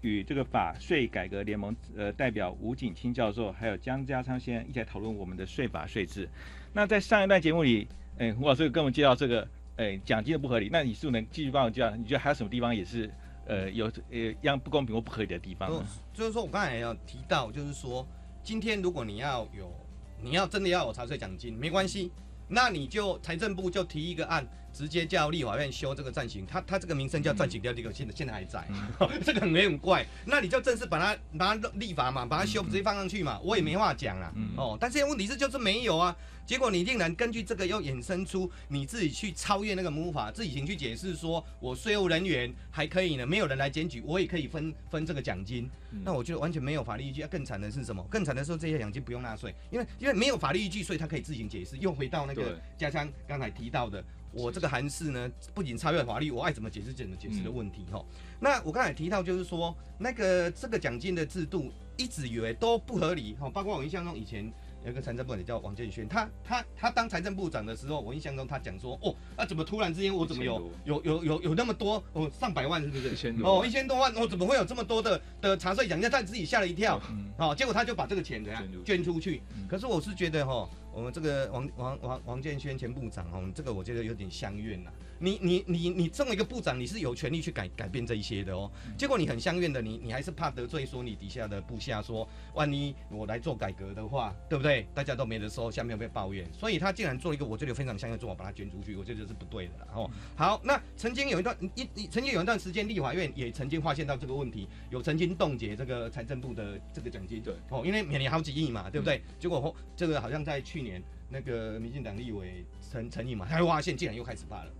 [0.01, 6.27] 与这个法税改革联盟呃代表吴景清教授，还有江家昌先生一起来讨论我们的税法税制。
[6.73, 7.87] 那在上一段节目里，
[8.17, 10.67] 哎，吴老师跟我们介绍这个，哎，奖金的不合理。
[10.69, 11.95] 那你是不是能继续帮我介绍？
[11.95, 13.09] 你觉得还有什么地方也是？
[13.45, 15.69] 呃，有呃，样不公平或不合理的地方。
[16.13, 18.07] 就是说我刚才也有提到，就是说，
[18.43, 19.73] 今天如果你要有，
[20.21, 22.11] 你要真的要有财税奖金，没关系，
[22.47, 26.45] 那你就财政部就提一个案，直接叫立法院修这个暂行。
[26.45, 28.67] 他他这个名称叫暂行掉这个，现在现在还在，
[29.23, 30.05] 这个很没很怪。
[30.25, 34.33] 那你就正式把它拿立法嘛，把它修直接放上去嘛，我也没话讲了。
[34.57, 36.15] 哦，但是问题是就是没有啊。
[36.43, 45.69] 结果你竟然根据这个又衍生出你自己去超越那个母法，自己行去解释说，我税务人员还可以呢，没有人来检举，我也可以分分这个奖金。
[46.03, 47.25] 那我觉得完全没有法律依据。
[47.27, 48.03] 更惨的是什么？
[48.09, 51.77] 更惨的是这些奖金不用纳税，因为因为没有法律依据，所以他可以自行解释。
[51.77, 58.03] 又回到那个家乡刚才提到的，我这个韩式呢，不仅超越法律，我爱怎么解释怎么解释的问题哈。
[58.39, 64.51] 那我刚才提到就是说，那个这个奖金的制度一直以为都不合理哈，包括我印象中以前。
[64.83, 73.11] 有个财政部长叫王建轩，他他他当财政部长的时候，我印象中他讲说，哦，啊怎么突然之间我怎么有有有有有那么多哦上百万是不是？
[73.11, 76.09] 一千多哦一千多万，我怎么会有这么多的的茶税奖金？
[76.09, 76.99] 他自己吓了一跳，
[77.37, 79.43] 哦，结果他就把这个钱怎样捐出去。
[79.69, 84.89] 可是我是觉得哈，我们这个王王王王建轩前部长哦，这个我觉得有点相怨呐。
[85.21, 88.69] 你你你你这么一个部长，你是有权利去改改变这一些的哦。
[88.97, 94.87] 结果你很相怨的，你你还是怕得罪说你底下的部下，说万一我来做改革的话，对不对？
[94.95, 96.51] 大家都没得说，下面被抱怨。
[96.51, 100.09] 所以他竟然做一个我觉得非常相怨做法，把它捐出去，我觉得是不对的哦。
[100.35, 109.21] 好，那曾经有一段一一曾经有一段时间，立法院也曾经发现到这个问题，有曾经冻结这个财政部的这个奖金，对哦，因为每年好几亿嘛，对不对？
[109.39, 114.71] 结果这个好像在去年那个民进党立委陈陈毅嘛，他发现竟然又开始发了。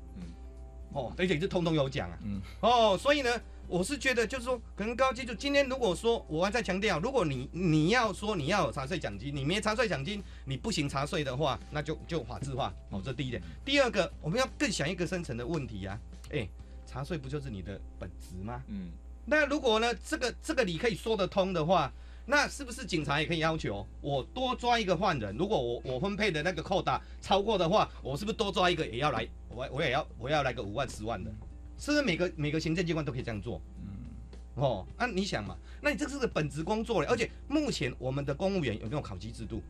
[0.94, 3.30] 哦，而且是通通有讲啊，嗯，哦，所以呢，
[3.66, 13.42] 我是觉得就是说，可能高基就今天如果说，我还在强调，如果你你要说你要有茶税奖金，你没查税奖金，你不行查税的话，那就就法制化，哦，这第一点。
[13.64, 15.98] 第二个，我们要更想一个深层的问题啊，
[16.32, 16.46] 哎，
[16.86, 18.62] 茶税不就是你的本职吗？
[18.68, 18.92] 嗯，
[19.24, 21.90] 那如果呢，这个这个你可以说得通的话。
[22.26, 25.36] 那是不是警察也可以要求我多抓一个犯人？
[25.36, 29.28] 如果我我分配的那个扣打超过的话，我是不是多抓一个也要来？
[29.50, 31.32] 我我也要我要来个五万十万的？
[31.78, 33.60] 是不是每个每个行政机关都可以这样做？
[33.82, 35.58] 嗯，哦，那你想嘛？
[35.82, 39.62] 那你这是个本职工作嘞，而且目前我们的公务员有没有考级制度？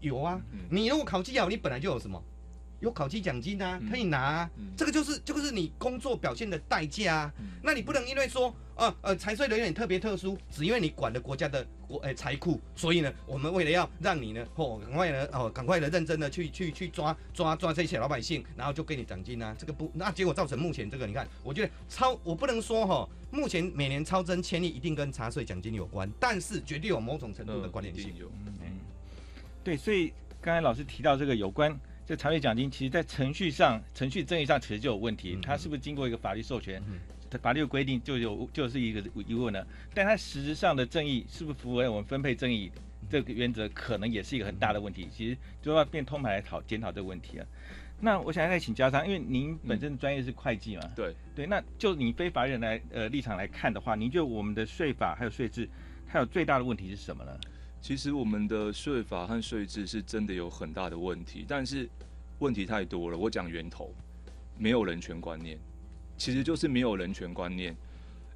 [0.00, 2.22] 有啊，你如果考绩好，你本来就有什么？
[2.80, 7.32] 有考绩奖金啊，可以拿啊，这个就是就是你工作表现的代价啊。
[7.62, 19.54] 那你不能因为说，呃呃，财税人员特别特殊，只因为你管了国家的国诶财库，所以呢，我们为了要让你呢，哦，赶快呢，哦，赶快的认真的去去去抓抓抓这些老百姓，然后就给你奖金啊。
[19.58, 28.12] 这个不，那结果造成目前这个，你看，我觉得超，我不能说哈，目前每年超增千亿一定跟茶税奖金有关，但是绝对有某种程度的关联性。
[28.60, 28.80] 嗯，
[29.62, 31.78] 对，所以刚才老师提到这个有关。
[32.08, 35.36] 这茶税奖金，其实在程序上、程序正义上，其实就有问题。
[35.42, 36.80] 它是不是经过一个法律授权？
[37.42, 39.66] 法律规定就有就是一个疑问了？
[39.94, 42.70] 但它实质上的正义是不是符合我们分配正义
[43.10, 45.08] 这个原则，可能也是一个很大的问题。
[45.12, 47.46] 其实就要变通盘来讨检讨这个问题了。
[47.98, 50.82] 那我想再请家长，因为您本身的专业是会计嘛？
[50.94, 55.68] 对对，那就你非法人来呃立场来看的话，您觉得我们的税法还有税制，
[56.06, 57.32] 还有最大的问题是什么呢？
[57.80, 61.88] 其实我们的税法和税制是真的有很大的问题，但是
[62.40, 63.16] 问题太多了。
[63.16, 63.94] 我讲源头，
[64.58, 65.56] 没有人权观念，
[66.16, 67.76] 其实就是没有人权观念。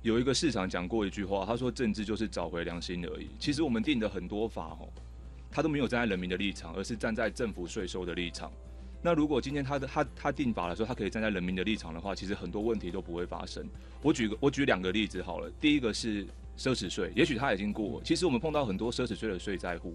[0.02, 3.28] 有一个市场讲过一句话，他说政治就是找回良心而已。
[3.38, 4.88] 其实我们定的很多法哦，
[5.50, 8.50] 他都没有站在人民的立场，而是站在政府税收的立场。
[9.02, 13.68] 那如果今天他的他他定法的时候，他可以站在人民的立场的话，其实很多问题都不会发生。
[14.02, 16.26] 我举个我举两个例子好了，第一个是。
[16.58, 18.02] 奢侈税，也许他已经过。
[18.04, 19.94] 其实我们碰到很多奢侈税的税在户，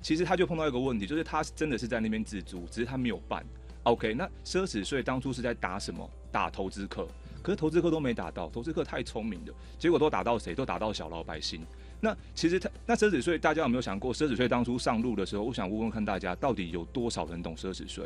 [0.00, 3.44] 其实他就碰到一个问题，就是他真的是在那边自租，只是他没有办。
[3.82, 6.08] OK，那奢侈税当初是在打什么？
[6.30, 7.06] 打投资客，
[7.42, 10.54] 可是投资客都没打到，投资客太聪明了，结果都打到谁？
[10.54, 11.60] 都打到小老百姓。
[12.00, 18.04] 那其实他那奢侈税，大家有没有想过，奢侈税当初上路的时候，我想问问看大家，到底有多少人懂奢侈税？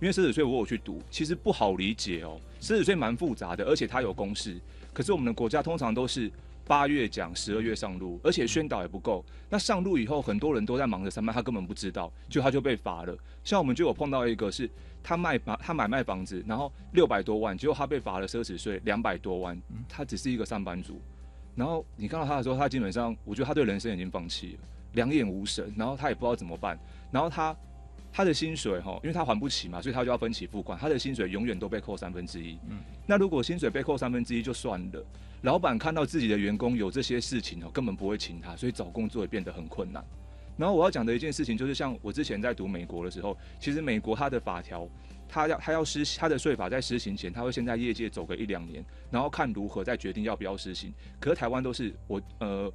[0.00, 2.40] 因为奢侈税我有去读，其实不好理解哦。
[2.60, 4.58] 奢侈税蛮复杂的，而且它有公式，
[4.92, 6.30] 可是我们的国家通常都是。
[6.66, 9.24] 八月讲，十二月上路，而且宣导也不够。
[9.50, 13.16] 那上路以后，很多人都在忙着上班，他根本不知道，就他就被罚了。
[13.42, 14.68] 像我们就有碰到一个，是
[15.02, 19.60] 他卖房，他买卖房子，然后六百多万，结果他被罚了奢侈税两百多万。
[19.88, 21.00] 他只是一个上班族，
[21.54, 26.78] 然后你看到他的时候，他基本上，我觉得他对人生已经放弃了，两眼无神，然后他也不知道怎么办。
[27.10, 27.54] 然后他
[28.16, 32.56] 他的薪水哈，因为他还不起嘛，所以他就要分期付款，他的薪水永远都被扣三分之一。
[32.70, 35.04] 嗯，那如果薪水被扣三分之一就算了。
[35.42, 40.02] 老板看到自己的员工有这些事情哦，根本不会请他，所以找工作也变得很困难。
[40.56, 44.88] 然后我要讲的一件事情就是，像我之前在读美国的时候，其实美国它的法条，
[45.28, 50.94] 它要它要施它的税法在施行前，它会先在业界走个一两年，然后看如何再决定要不要施行。
[51.18, 52.72] 可是台湾都是我呃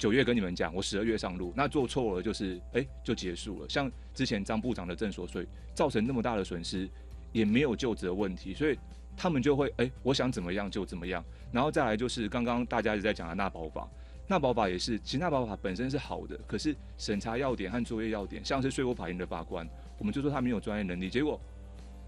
[0.00, 3.68] 九月跟你们讲，我十二月上路，那做错了就是哎就结束了。
[3.68, 6.88] 像之前张部长的正所税造成那么大的损失，
[7.32, 8.76] 也没有就责问题，所以。
[9.16, 13.86] 他们就会哎，我想怎么样就怎么样，然后再来就是刚刚大家一直在讲的纳保法，
[14.26, 21.38] 纳保法也是，其实纳保法本身是好的，可是审查要点和作业要点，像是税务法庭的法官，我们就说他没有专业能力，结果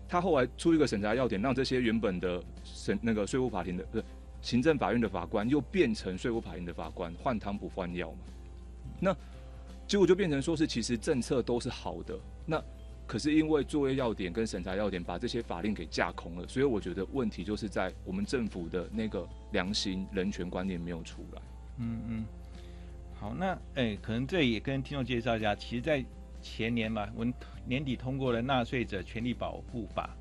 [0.09, 4.05] 他后来出一个审查要点，让这些原本的审那个税务法庭的不是
[4.43, 8.19] 行政法院的法官，又变成税务法院的法官，换汤不换药嘛，
[9.01, 9.17] 那
[9.87, 12.63] 结果就变成说是其实政策都是好的，那。
[13.05, 21.43] 可是因为作业要点跟审查要点把这些法令给架空了，所以我觉得问题就是在我们政府的那个良心人权观念没有出来。
[21.79, 22.25] 嗯嗯，
[23.13, 26.03] 好，那哎，可能这也跟听众介绍一下，其实，在
[26.41, 27.35] 前年嘛，我们
[27.67, 30.17] 年底通过了《纳税者权利保护法》。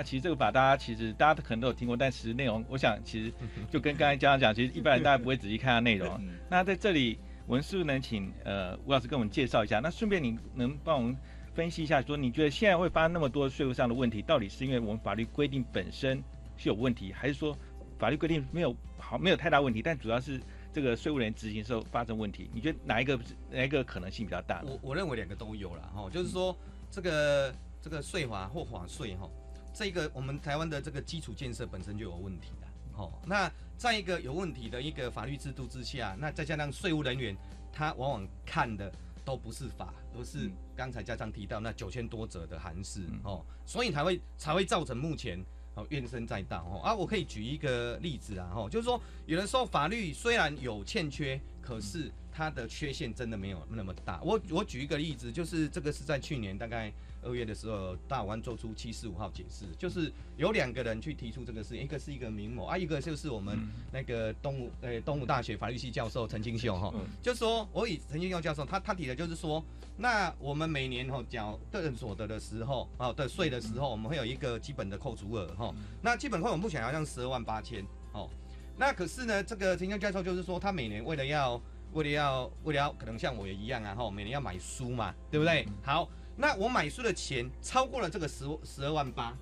[0.00, 3.30] 那其实这个法大家其实大家可能都有听过，但其实内容，我想其实
[3.70, 6.18] 就跟刚才家长讲，其实一般人大家不会仔细看它内容。
[6.48, 9.78] 那在这里，我们是不是能请呃吴老师跟我们介绍一下？
[9.78, 11.14] 那顺便你能帮我们？
[11.52, 16.22] 分析一下，说你觉得现在会发生那么多税务上的问题，到底是因为我们法律规定本身
[16.56, 17.54] 是有问题，还是说
[17.98, 20.40] 法律规定没有好没有太大问题，但主要是
[20.72, 22.48] 这个税务人执行时候发生问题？
[22.54, 24.62] 你觉得哪一个哪一个可能性比较大？
[24.64, 26.56] 我我认为两个都有了哈，就是说
[26.88, 29.28] 这个这个税法或法税哈，
[29.72, 37.36] 这个我们台湾的这个基础建设本身就有问题的，哦，那在一个有问题的一个法律制度之下，那再加上税务人员
[37.72, 38.92] 他往往看的。
[39.22, 45.38] 都不是法，而是刚才家长提到那九千多则的函释哦，所以才会才会造成目前
[45.74, 46.80] 哦怨声载道哦。
[46.80, 52.10] 啊，我可以举一个例子啊哈，就是说有的时候法律虽然有欠缺，可是
[52.40, 54.18] 它的缺陷真的没有那么大。
[54.22, 56.90] 我我举一个例子，就是这个是在去年大概。
[57.22, 63.58] 二月的时候，大湾做出七四五号解释，就是有两个人去提出这个事，一个是一个名某啊，一个就是我们
[63.92, 69.62] 那个东吴呃东吴大学法律系教授陈清秀哈，就说我以陈清秀教授，他他提的就是说，
[69.98, 77.84] 那我们每年哈缴个人所得的时候啊的税的时候，我们会有一个基本的扣除额哈，那基本扣我们目前好像十二万八千
[78.14, 78.30] 哦，
[78.78, 81.60] 那可是呢，这个陈金秀教授就是说，他每年为了要
[81.92, 85.66] 为了要为了要可能像我也一样啊哈，每年要买书嘛，对不对？
[85.82, 86.08] 好。
[86.36, 89.36] 那我买书的钱超过了这个十十二万八，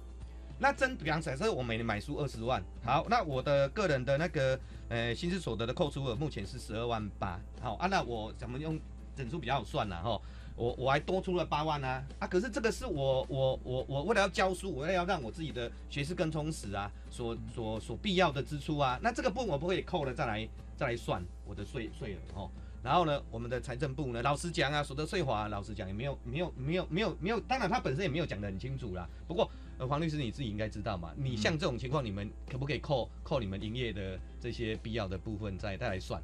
[0.59, 8.76] 那真比方假设我每年买书二十万，好，那我的个人的那个呃薪资所得的扣除额目前是十二万八，好啊，那我怎么用
[9.14, 10.20] 整数比较好算了哈。
[10.57, 12.26] 我我还多出了八万啊啊！
[12.26, 20.49] 可是这个是我我我我为了要教书，我为了要让我自己的学识更充实啊，所所所必要的支出啊，那这个部分我不可以扣了再来
[20.79, 22.51] 再来算我的税税额哦。
[22.81, 29.07] 然后呢，我们的财政部呢，老实讲啊，所得税法老实讲也没有没有没有没有没有，当然他本身也没有讲得很清楚啦。
[29.26, 36.22] 不过呃，黄律师你自己应该知道嘛，你像这种情况，你们可不可以扣扣你们营业的这些必要的部分再再来算？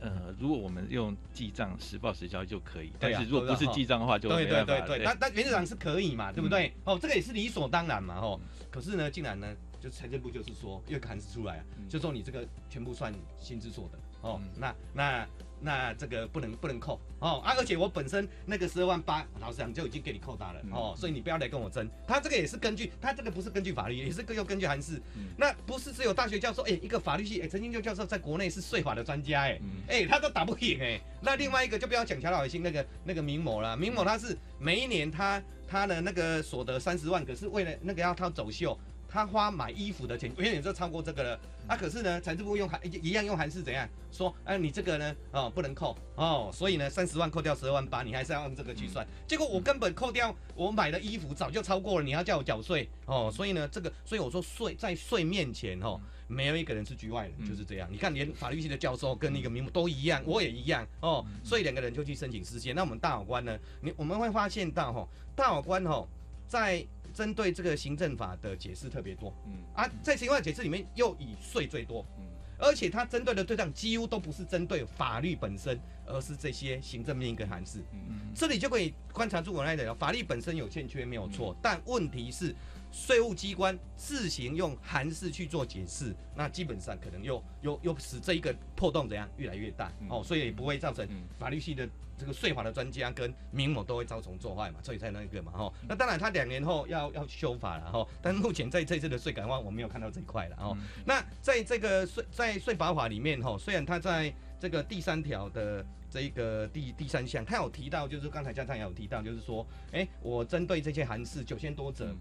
[0.00, 6.72] 呃，如果我们用记账实报实销就可以，但是如果不是记账的话，就对对对对，但但原则上是可以嘛，对不对？
[6.84, 8.38] 哦，这个也是理所当然嘛，哦。
[8.70, 9.46] 可是呢，竟然呢，
[9.82, 15.26] 就财政部就是说，又函释出来啊，就说你这个全部算薪资所得，哦，那那。
[15.64, 17.54] 那这个不能不能扣哦啊！
[17.56, 21.88] 而且我本身那个十二万八，老实讲就已经给你扣大了哦，所以你不要来跟我争。
[22.04, 25.00] 他这个也是根据，他这个不是根据法律，也是又根据函释。
[25.36, 31.00] 那不是只有大学教授，哎，一个法律系，哎，陈金就教授在国内是税法的专家，哎，哎，他都打不赢，哎。
[31.20, 38.76] 那另外一个就不要讲乔老星那个那个明某了，明某他是每一年他他的那个所得三十万，可是为了那个要他走秀。
[39.12, 41.76] 他花买衣服的钱远远就超过这个了啊！
[41.76, 44.34] 可是呢，财政部用函一样用函是怎样说？
[44.42, 49.06] 哎，你这个呢，哦，不能扣哦，所以呢，三十万扣掉十二万八，你还是要按这个去算。
[49.26, 57.86] 结果我根本扣掉我买的衣服早就超过了，你要叫我缴税哦，所以呢，这个，所以我说税在税面前哦，没有一个人是局外人，就是这样。
[57.92, 62.74] 你看，连法律系的教授跟那个名目都一样，我也一样哦，所以两个人就去申请实现。
[62.74, 65.06] 那我们大法官呢，你我们会发现到哈，
[65.36, 66.08] 大法官哈
[66.48, 66.86] 在。
[67.12, 69.62] 针对这个行政法的解释特别多，嗯。
[69.74, 72.24] 啊，在行政法解释里面又以税最多，嗯，
[72.58, 82.54] 而且它针对的对象几乎都不是针对法律本身，而是这些行政命令跟函释，嗯嗯，这里就可以观察出我那点，法律本身有欠缺没有错，但问题是。
[82.92, 91.88] 税务机关自行用函释去做解释，那基本上可能又又又使这一个破洞怎样越来越大哦，所以也不会造成法律系的
[92.18, 95.72] 这个税法的专家跟民某都会遭从作坏嘛，所以才那个嘛哈。
[95.88, 100.76] 那当然他两年后要要修法了哈，但目前在这次的税改话我没有看到这一块了哦。
[101.06, 112.14] 那在这个税在税法法里面哈，虽然他在这个第三条的这一个第第三项，他有提到，就是刚才家长也有提到，就是说，哎，我针对这些函释九千多则。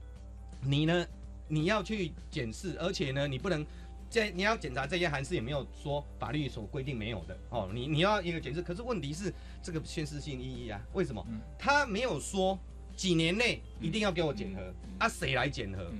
[0.64, 1.06] 你呢？
[1.48, 3.66] 你要去检视，而且呢，你不能
[4.10, 7.70] 这你要检查这些函释，也没有说法律所规定没有的哦。
[7.74, 10.82] 你你要一个检视，可是问题是这个宣誓性意义啊？
[10.94, 11.26] 为什么？
[11.60, 12.58] 他没有说
[12.96, 15.10] 几年内一定要给我检核啊？
[15.10, 15.92] 谁来检核？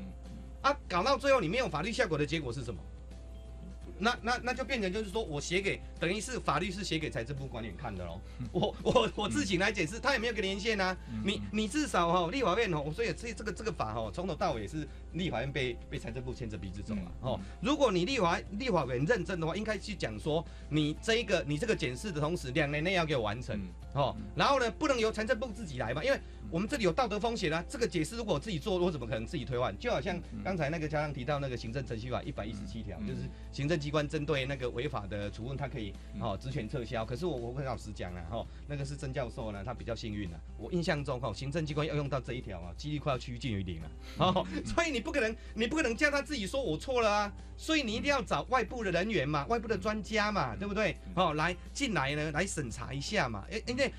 [0.62, 0.78] 啊？
[0.88, 2.82] 搞到最后你没有法律效果的结果是什么？
[4.02, 8.20] 那那那就变成就是说我写给等于是法律是写给财政部官员看的喽。
[8.52, 10.98] 我我我自己来解释，他也没有个连线啊。
[11.24, 17.40] 你你至少哈立法院哦，所以这这个这个法哈从头到尾是立法院被被财政部牵着鼻子走了哦。
[17.62, 23.60] 如果你立法立法院认证的话，应该去讲说你这一个你这个检视的同时两年内要给我完成
[23.94, 24.16] 哦。
[24.36, 26.20] 然后呢，不能由财政部自己来嘛，因为。
[26.50, 27.64] 我们这里有道德风险啊！
[27.70, 29.74] 这个解释如果我自己做，我怎么可能自己推换？
[29.80, 33.20] 就好像刚才那个家长提到那个行政程序法一百一十七条，就是
[33.54, 37.06] 行政机关针对那个违法的处分，他可以哦职权撤销。
[37.06, 40.40] 可是我我跟老师讲啊，哈，那个是曾教授呢，他比较幸运啊。
[40.58, 43.92] 我印象中哈，行政机关要用到这一条啊，几率快要趋近于零了。
[44.18, 47.34] 哦，所以你不可能，你不可能叫他自己说我错了啊。
[47.58, 50.98] 所以你一定要找外部的人员嘛，外部的专家嘛，对不对？
[51.14, 53.46] 哦，来进来呢，来审查一下嘛。
[53.50, 53.92] 诶，因为。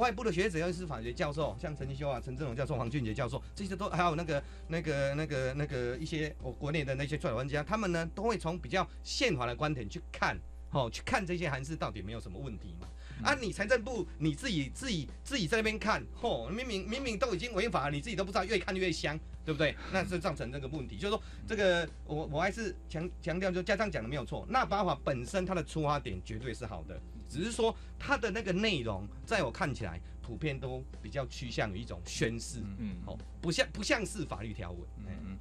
[0.00, 10.38] 外部的学者，要是法学教授，像陈修啊、陈振荣教授、黄俊杰教授，这些都还有那个、那个、那个、那个一些我国内的那些专专家，他们呢都会从比较宪法的观点去看，
[10.70, 12.88] 哦，去看这些函释到底没有什么问题嘛？
[13.22, 19.76] 啊，你财政部你自己自己自己在那边看，嚯，明明明明都已经违法了，你自己都不知道，越看越香，对不对？
[19.92, 26.98] 那是造成这个问题，就是说这个我我还是强强调，就家长讲的没有错，那八法本身它的出发点绝对是好的。
[27.30, 35.38] 只是说它的那个内容，在我看起来，普遍都比较趋向于一种宣誓，嗯，哦，不像不像是法律条文，嗯嗯。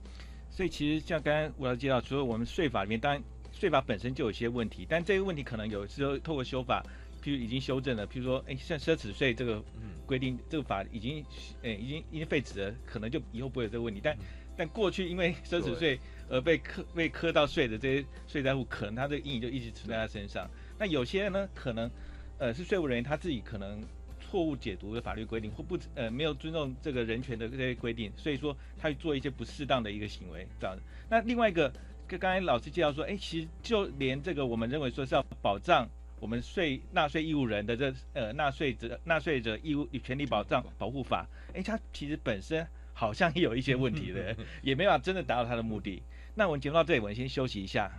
[0.51, 3.21] 所以其实像刚刚我要介绍，除了我们税法里面，当然
[3.51, 6.83] 税法本身就有些问题，但这个问题可能有时候透过修法，
[7.23, 9.63] 譬如已经修正了，譬如说，哎，像奢侈税这个
[10.05, 11.25] 规定，这个法已经，
[11.63, 14.01] 哎，已经已经废止了，可能就以后不会有这个问题。
[14.03, 14.17] 但
[14.57, 15.97] 但过去因为奢侈税
[16.29, 20.49] 而被磕被磕到税的这些税债户，可能他的阴影就一直存在他身上。
[20.79, 21.91] 那有些人呢，可能，
[22.39, 23.83] 呃，是税务人员他自己可能
[24.19, 30.77] 错误解读的法律规定，或不呃没有尊重这个人权的这些规定，所以说他做一些不适当的一个行为这样。
[31.09, 31.69] 那另外一个，
[32.07, 35.85] 跟刚才老师介绍说，哎，其实就连这个我们认为说是要保障
[36.21, 46.01] 我们税纳税义务人的这呃纳税者纳税者义务权利保障保护法，哎，它其实本身好像也有一些问题的， 也没法真的达到它的目的。
[46.35, 47.91] 那我们节目到这里，我们先休息一下。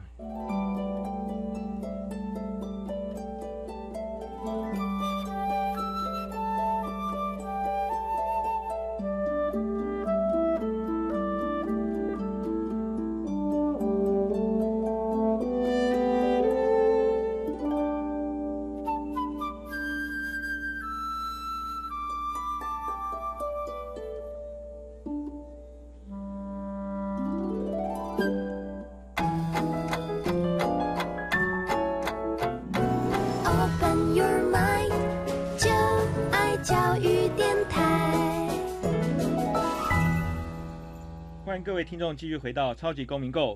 [42.11, 43.55] 众，继续回到《超级公民购》，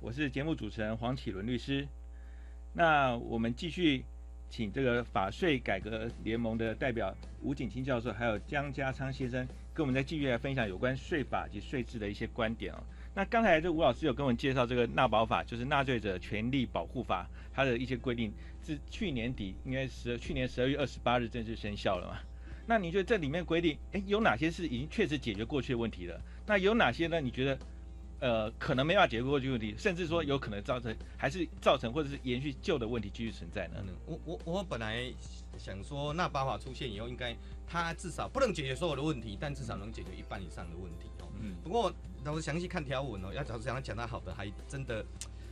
[0.00, 1.84] 我是节目主持人黄启伦律师。
[2.72, 4.04] 那我们继续
[4.48, 9.44] 请这个法税改革联盟的代表吴景清教授，还有江家昌先生，
[9.74, 12.78] 跟我们再继续来分享有关税法及税制的一些观点哦。
[13.16, 18.32] 那刚才这吴老师有跟我们介绍这个纳保法，就是纳税者权利保护法，它的一些规定
[18.64, 22.20] 是去年底，应该是去年十二月二十八日正式生效了嘛？
[22.64, 26.20] 那你觉得这里面规定，哎，有哪些是已经确实解决过去的问题了？
[26.46, 27.20] 那有哪些呢？
[27.20, 27.58] 你觉得，
[28.20, 33.76] 呃，可能没法解决过去问题，甚至说有可能造成还是造成或者是延续旧的问题继续存在呢？
[34.06, 35.12] 我我我本来
[35.56, 41.28] 想说，那八法出现以后，应该它至少不能解决所有的问题，但至少能解决一半以上的问题哦。
[41.40, 41.54] 嗯。
[41.62, 41.92] 不过，
[42.24, 45.04] 等我详细看条文哦，要讲讲讲到好的，还真的。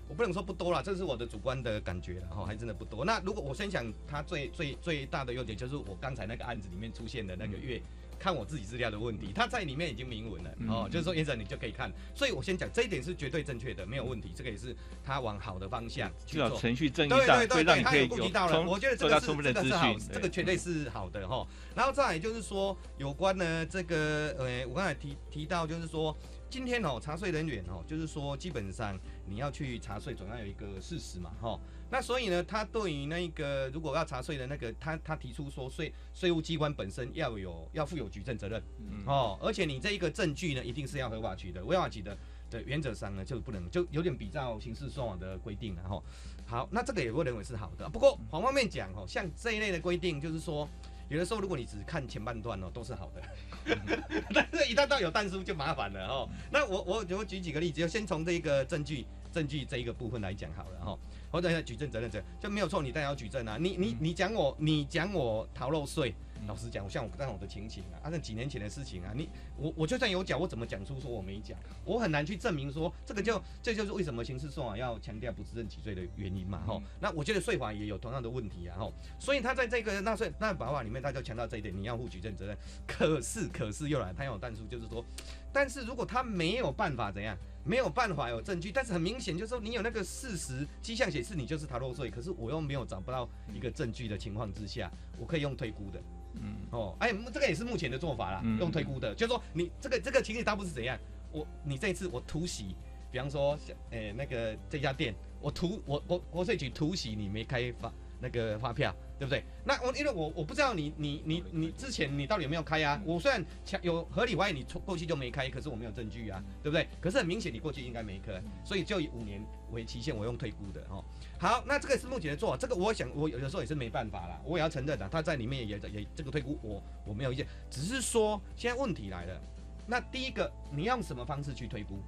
[0.09, 3.05] 我不能说不多了，这是我的主观的感觉了哈，还真的不多。
[3.05, 7.83] 那如果我先讲它最最最大的优点，就是我刚才那个案子里面出现的那个月
[8.19, 11.93] 看我自己资料的问题，他在里面已经明文了哦，就是说原则你就可以看。
[12.14, 14.33] 所以我先讲这一点是绝对正确的，没有问题。
[14.35, 16.59] 这个也是他往好的方向去做。
[16.59, 18.62] 程序正义上，对对对，他有顾及到了。
[18.62, 21.47] 我觉得这个是这个是好，这个绝对是好的哈。
[21.75, 26.17] 然后再来就是说有关呢这个呃，我刚才提提到就是说。
[26.49, 28.97] 今天哦，查税人员哦，就是说基本上
[29.27, 31.59] 你要去查税，总要有一个事实嘛，哈。
[31.91, 42.16] 那所以呢，他对于那个如果要查税的那个，他他提出说税税务机关本身要有要负有举证责任，嗯哦，而且你这一个证据呢，一定是要合法取得，违法取得
[42.51, 46.03] 的原则上呢，就不能就有点比照刑事诉讼的规定了，哈。
[46.47, 47.89] 好，那这个也会认为是好的。
[47.89, 50.68] 不过反方面讲哦，像这一类的规定，就是说。
[51.09, 53.22] 有的时候，如果你只看前半段哦，都是好的，
[54.34, 56.28] 但是一旦到有弹书就麻烦了哦。
[56.51, 60.99] 那我我我举几个例子，就先从这个证据证据这一个部分来讲好了哈。
[61.31, 63.57] 或者举证责任者就没有错，你当然要举证啊。
[63.61, 66.14] 你你你讲我你讲我逃漏税。
[66.47, 69.29] 老实讲，像我刚我的情形啊，啊，那几年前的事情啊，你
[69.59, 71.59] 我我就算有讲，我怎么讲出说我没讲？
[71.85, 76.83] 我很难去证明说这个就这就是为什么刑事诉讼要强调不自认其罪的原因嘛，吼。
[77.01, 78.93] 那我觉得税法也有同样的问题啊，吼。
[79.19, 82.57] 所以他在这个纳税纳保法里面，他就强调这一点，你要负举证责任。
[82.87, 85.05] 可是可是又来，他有弹出，就是说，
[85.53, 96.01] 但是如果他没有办法怎样，没有办法有证据，但是很明显就是说你有那个事实迹象显示你就是逃漏税，可是我又没有找不到一个证据的情况之下，我可以用推估的。
[96.39, 100.99] 嗯哦，哎，这个也是目前的做法啦，用推估的，就是说你这个这个情形大部分是怎样？
[101.32, 102.74] 我你这一次我突袭，
[103.11, 103.59] 比方说，
[103.90, 107.92] 诶那个这家店，我突我我国税局突袭你没开发。
[108.21, 109.43] 那个发票对不对？
[109.64, 113.01] 那我因为我我不知道你你你你之前你到底有没有开啊？
[113.05, 116.87] 我虽然强有合理怀疑你过去就没开，可是我没有证据啊，对不对？
[117.01, 119.43] 可是很明显你过去应该没开，所以就以五年
[119.73, 121.03] 为期限，我用退估的哦。
[121.39, 129.41] 好，那这个是目前的做法，这个我想我有的时候也是没办法啦，我也要承认的，他在里面也也这个退估我我没有意见，只是说现在问题来了，
[129.87, 131.99] 那第一个你用什么方式去推估？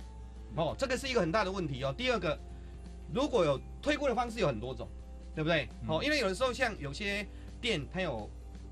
[0.56, 1.94] 哦，这个是一个很大的问题哦。
[1.96, 2.38] 第二个，
[3.14, 4.86] 如果有推估的方式有很多种。
[5.38, 5.68] 对不对？
[5.86, 7.24] 哦，因为有的时候像有些
[7.60, 8.28] 店它有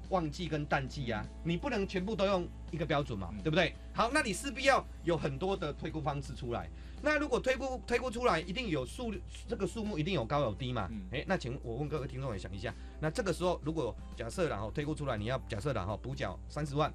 [0.09, 3.73] 旺季跟淡季啊，你不能全部都用一个标准嘛，对不对？
[3.95, 6.69] 好，那你势必要有很多的推估方式出来。
[7.01, 9.15] 那如果推估推估出来，一定有数
[9.47, 10.91] 这个数目一定有高有低嘛？
[11.13, 16.93] 哎，那请我问各位听众也想一下，那这个时候如果假设然后推估出来，你要假设然后补缴三十万、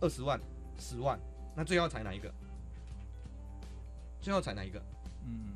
[0.00, 0.40] 二十万、
[0.78, 1.20] 十万，
[1.54, 2.32] 那最后采哪一个？
[4.22, 4.82] 最后采哪一个？
[5.26, 5.48] 嗯。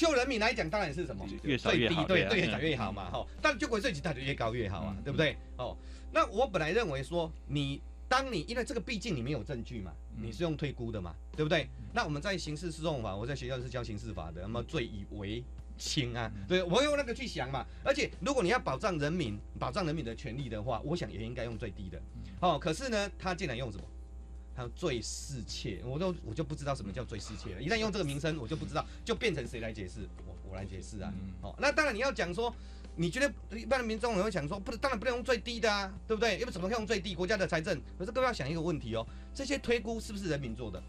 [0.00, 3.26] 就人民来讲，当然是什么最低，对对，越少越好嘛，哈。
[3.42, 5.36] 但就国税局它就越高越好啊，对不对？
[5.58, 5.76] 哦，
[6.10, 11.68] 那我本来认为说，你当你因为这个毕竟你没有证据嘛，你是用推估的嘛，对不对？
[11.92, 15.44] 那我们在刑事诉讼法，我在学校是教刑事法的，那么罪以为
[15.76, 17.66] 轻啊，对我用那个去想嘛。
[17.84, 22.00] 而且如果你要保障人民、保障人民的权利的话，我想也应该用最低的。
[22.40, 23.84] 哦，可是呢，他竟然用什么？
[24.68, 27.62] 最侍妾，我都我就不知道什么叫最侍妾了。
[27.62, 30.08] 一旦用这个名称，我就不知道，就变成谁来解释？
[30.26, 31.12] 我我来解释啊。
[31.40, 32.54] 好，那当然你要讲说，
[32.96, 36.38] 你觉得一般的民众也会想说，不，当然不能用最低的啊，对不对？
[36.38, 37.14] 因为怎么可以用最低？
[37.14, 40.82] 国家的财政，可是各位要想一个问题哦，这些推估是不是人民做的？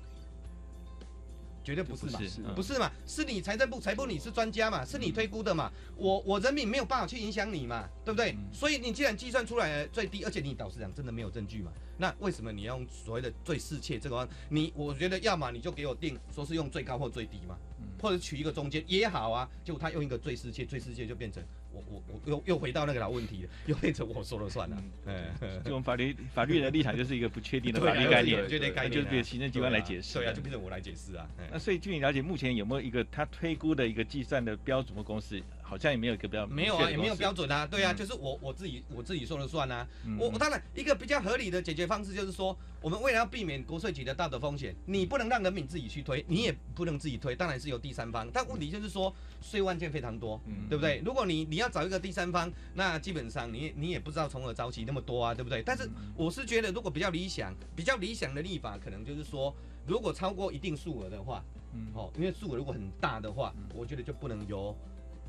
[1.63, 2.19] 绝对不是嘛，
[2.55, 2.91] 不是嘛？
[3.05, 5.71] 是你财政部财部你是专家嘛，是你推估的嘛？
[5.95, 8.35] 我我人民没有办法去影响你嘛，对不对？
[8.51, 14.27] 所以你既然计算出来最低，而且你导师讲真的没有证据嘛，那为什么你要用所谓的最适切这个？
[14.49, 17.55] 你我觉得要么你就给我定说是用最高或最低嘛，
[18.01, 21.43] 或者取一个中间也好啊，就他用一个最适切，最适切就变成。
[21.73, 24.83] 我我我又又回到那个老问题了，又变成我说了算了。
[25.05, 25.25] 嗯，
[25.63, 30.19] 这种法律法律的立场就是一个不确定的法律概念，就概念，就是行政机关来解释。
[30.19, 31.27] 对啊，就变成我来解释啊。
[31.51, 35.41] 那所以据你了解，目前有没有一个他推估的一个计算的标准公式？
[35.71, 37.65] 好像也没有一个标没有啊，也没有标准啊。
[37.65, 39.87] 对啊，就是我我自己我自己说了算啊。
[40.19, 48.29] 我我当然一个比较合理的解决方式就是说，我们为了要避免国税局的道德风险，你不能让人民自己去推，你也不能自己推，当然是由第三方。
[48.33, 51.01] 但问题就是说，税务案件非常多，对不对？
[51.05, 55.63] 如果你你要找一个第三方，那基本上你你也不知道从何找起那么多啊，对不对？
[55.63, 59.55] 但是我是觉得，如果比较理想，比较理想的立法，可能就是说，
[59.87, 61.41] 如果超过一定数额的话，
[61.73, 64.75] 嗯，哦，因为数额如果很大的话，我觉得就不能由。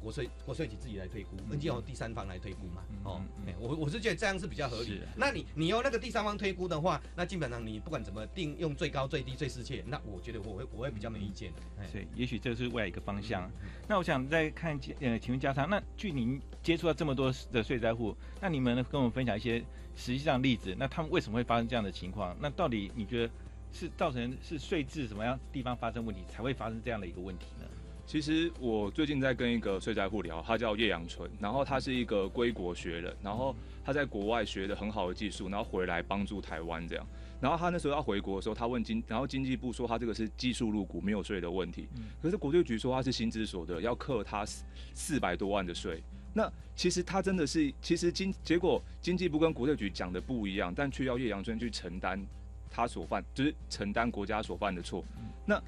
[0.03, 2.83] 国税国税局自己来推估那就由第三方来推估嘛？
[3.05, 3.23] 哦，
[3.61, 5.01] 我我是觉得这样是比较合理。
[5.17, 11.53] 那你你由那个第三方推估的话，那基本上你不管怎么定，用最高最低最适切，那我觉得我会我会比较没意见。
[11.93, 13.51] 对，也许这是未来一个方向。
[13.89, 19.61] 那我想再看呃，请问加仓，那据您接触到这么多的税灾户，那你们跟我们分享一些
[19.95, 22.37] 实际上例子，那他们为什么会发生这样的情况？
[22.41, 23.33] 那到底你觉得
[23.73, 27.67] 是造成是税制什么样地方发生问题，才会发生这样的一个问题呢？
[28.13, 37.07] 其实我最近在跟一个税宅户聊，他叫叶阳春，然后他是一个归国学人，然后他在国外学的很好的技术，然后回来帮助台湾这样。
[37.41, 41.89] 然后他那时候要回国的时候，他问经，然后经济部说他这个是技术入股没有税的问题，
[42.21, 46.03] 可是国税局说他是薪资所得，要扣他四四百多万的税。
[46.35, 52.23] 那其实他真的是，其实经结果经济部跟国税局讲的不一样，但却要叶阳春去承担
[52.69, 55.03] 他所犯，就是承担国家所犯的错。
[55.47, 55.59] 那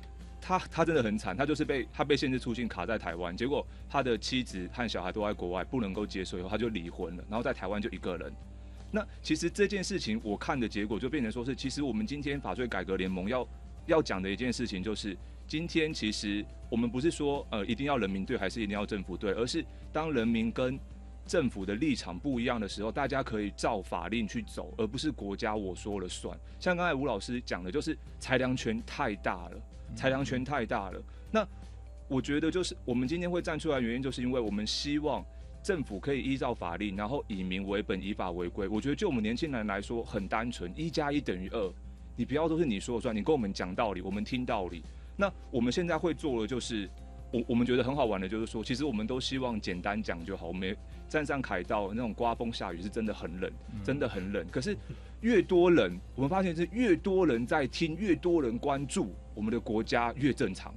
[0.47, 8.31] 他他真的很惨，他就是被他被限制出境卡在台湾，结果他的妻子和小孩都在国外，不能够接受，以后他就离婚了，然后在台湾就一个人。
[8.91, 13.49] 那其实这件事情我看的结果就变成说是，其实我们今天法税改革联盟要
[13.87, 15.17] 要讲的一件事情就是，
[15.49, 19.65] 今天其实我们不是说呃一定要人民对还是一定要政府对，而是
[19.95, 20.79] 当人民跟
[21.27, 26.39] 政府的立场不一样的时候，大家可以照法令去走，而不是国家我说了算。
[26.61, 29.63] 像刚才吴老师讲的，就是裁量权太大了。
[29.95, 31.47] 裁量权太大了，那
[32.09, 35.25] 我觉得就是我们今天会站出来，原因就是因为我们希望
[35.63, 38.69] 政府可以依照法令，然后以民为本，以法为规。
[38.69, 41.73] 我觉得就我们年轻人来说，很单纯，一加一等于二，
[42.17, 44.83] 你不要都是你说了算，你跟我们讲道理，我们听道理。
[45.17, 46.91] 那我们现在会做的就是，
[47.35, 50.47] 我我们觉得很好玩的，就是说，其实我们都希望简单讲就好。
[50.47, 50.77] 我们
[51.09, 54.47] 站上凯道，那种刮风下雨是真的很冷，真的很冷。
[54.51, 54.77] 可是。
[55.21, 60.75] 越多人，我们发现是越多人在听，越多人关注，我们的国家越正常，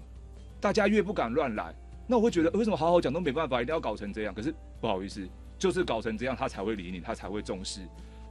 [0.62, 1.76] 大家越不敢乱来。
[2.08, 4.34] 那我会觉得，为什么好好讲都没办法，一定要搞成这样？
[4.34, 5.28] 可是不好意思，
[5.60, 7.82] 就是搞成这样，他才会理你，他才会重视。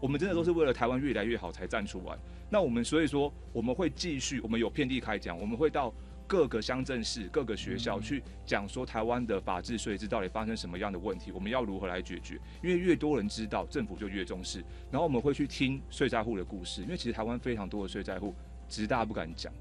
[0.01, 2.16] 我们真的都是为了台湾越来越好才站出来。
[2.49, 5.93] 那我们所以说，我们会继续，我们有遍地开讲，我们会到。
[6.27, 12.39] 各个乡镇市、各个学校去讲说台湾的法治税制到底发生什么样的问题，我们要如何来解决？
[12.62, 14.59] 因为越多人知道，政府就越重视。
[14.91, 18.35] 然后我们会去听税债户的故事，因为其实台湾非常多的税债户，
[18.68, 19.53] 只是大家不敢讲。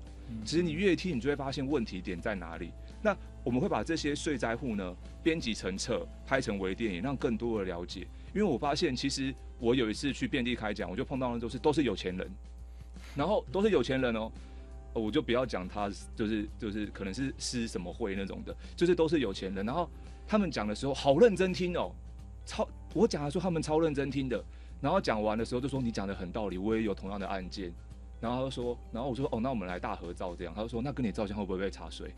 [0.43, 2.71] 其实你越听，你就会发现问题点在哪里。
[2.99, 8.07] 那我们会把这些税灾户呢编辑成册，拍成微电影，让更多的了解。
[8.33, 12.27] 因为我发现，其实我有一次去遍地开讲，我就碰到的都是都是有钱人，
[13.15, 14.31] 然后都是有钱人哦。
[15.01, 19.65] 我就不要讲他，就是就是可能是施什么会那种的，就是都是有钱人。
[19.65, 19.89] 然后
[20.27, 21.91] 他们讲的时候好认真听哦，
[22.45, 24.43] 超我讲的时候他们超认真听的。
[24.81, 27.73] 然后讲完的时候就说你讲的很道理，我也有同样的案件。
[28.21, 30.53] 然后他就说，然后我说哦，那我们来大合照这样。
[30.55, 32.11] 他就说那跟你照相会不会被查税？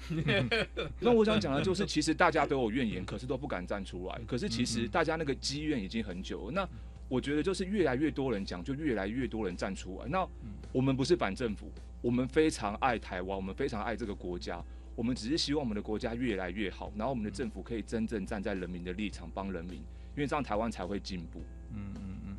[1.01, 4.21] 那我想讲的就是，其实大家都有怨言，可是都不敢站出来。
[4.27, 6.45] 可是其实大家那个积怨已经很久。
[6.45, 6.51] 了。
[6.51, 6.69] 那
[7.09, 10.05] 我觉得就是越来越多人讲，就越来越多人站出来。
[10.07, 10.25] 那
[10.71, 11.71] 我们不是反政府。
[12.01, 14.63] 我们非常爱台湾，我们非常爱这个国家，
[14.95, 19.75] 我们只是希望我们的国家越来越好，然后我们的政府可以真正站在人民的立场帮人民，
[20.15, 21.41] 因为这样台湾才会进步。
[21.73, 22.37] 嗯嗯嗯。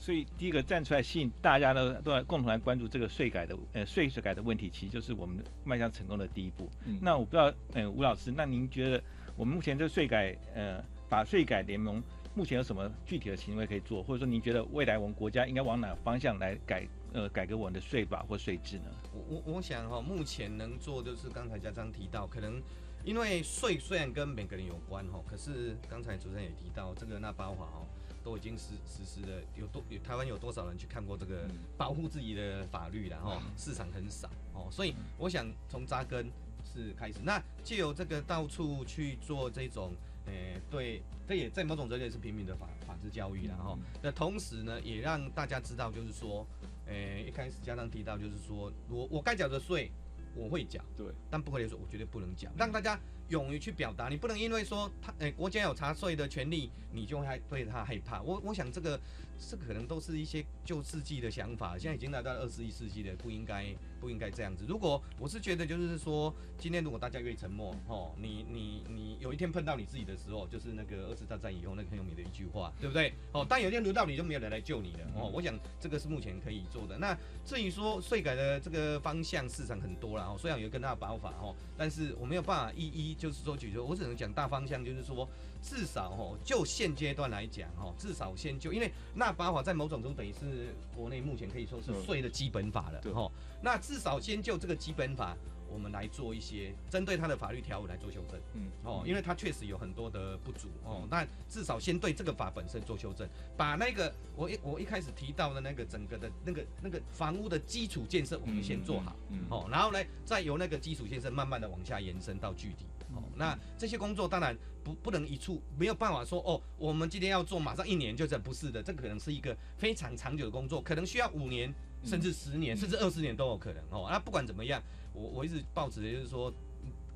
[0.00, 6.70] 所以第一个站出来吸引大家都都来共同来关注这个税改的呃税税改的问题，其实就是我们迈向成功的第一步。
[7.00, 9.02] 那我不知道，嗯，吴老师，那您觉得
[9.36, 12.00] 我们目前这个税改呃把税改联盟
[12.34, 16.86] 目前有什么具体的行为可以做，或者说您觉得未来我们国家应该往哪方向来改？
[17.18, 18.84] 呃改革我们的税法或税制呢？
[19.12, 22.62] 我我我想哈，目前能做就是刚才家长提到，可能
[23.04, 27.86] 因为税虽然跟每个人有关哈，可是刚才主持人也提到这个那包法哦。
[28.24, 31.48] 都已经实实施了有多有台湾有多少人去看过这个
[31.78, 33.40] 保护自己的法律了哈？
[33.56, 36.28] 市场很少哦，所以我想从扎根
[36.64, 37.20] 是开始。
[37.22, 39.92] 那借由这个到处去做这种，
[40.26, 42.66] 诶，对，这也在某种程度是平民的法
[42.98, 43.78] 法治教育了哈。
[44.02, 46.46] 那同时呢，也让大家知道，就是说，
[46.86, 49.90] 诶，一开始家长提到，就是说我我该缴的税
[50.34, 52.98] 我会缴，对，但不可以说我绝对不能缴，让大家。
[53.28, 58.22] 勇于去表达，你不能因为说他诶国家有查税的权利，你就害对他害怕。
[58.22, 58.98] 我我想这个
[59.38, 63.66] 这可能都是一些旧世纪的想法，现在已经来到二十一世纪了，不应该
[64.00, 64.64] 不应该这样子。
[64.66, 73.12] 如果我是觉得就是说，今天如果大家愿意沉默，哦，你你你有一天碰到你自己的时候，就是那个二次大战以后那个很有名的一句话，对不对？
[73.32, 75.00] 哦，但有一天轮到你就没有人来救你了。
[75.14, 76.96] 哦，我想这个是目前可以做的。
[76.96, 77.14] 那
[77.44, 83.17] 至于说税改的这个方向，市场很多了哦，虽然有一个大保法哦，但是我没有办法一一。
[83.18, 85.28] 就是说，举个，我只能讲大方向，就是说，
[85.60, 93.30] 至少哦，就现阶段来讲哦，至少先就，因为那八法在某种中等于是国内目前可以说是税的基本法了，哈。
[93.60, 95.36] 那至少先就这个基本法。
[95.70, 121.72] 我们来做一些针对它的法律条文来做修正，嗯，哦，因为它确实有很多的不足，哦，那至少先对这个法本身做修正，把那个我一我一开始提到的那个整个的那个那个房屋的基础建设，我们先做好，嗯，哦，然后呢，再由那个基础建设慢慢的往下延伸到具体，哦，那这些工作当然不不能一处没有办法说，哦，我们今天要做马上一年就这不是的，这可能是一个非常长久的工作，可能需要五年
[122.04, 124.82] 甚至十年甚至二十年都有可能，哦，那不管怎么样。
[125.14, 126.48] 我我一直抱持的就是说，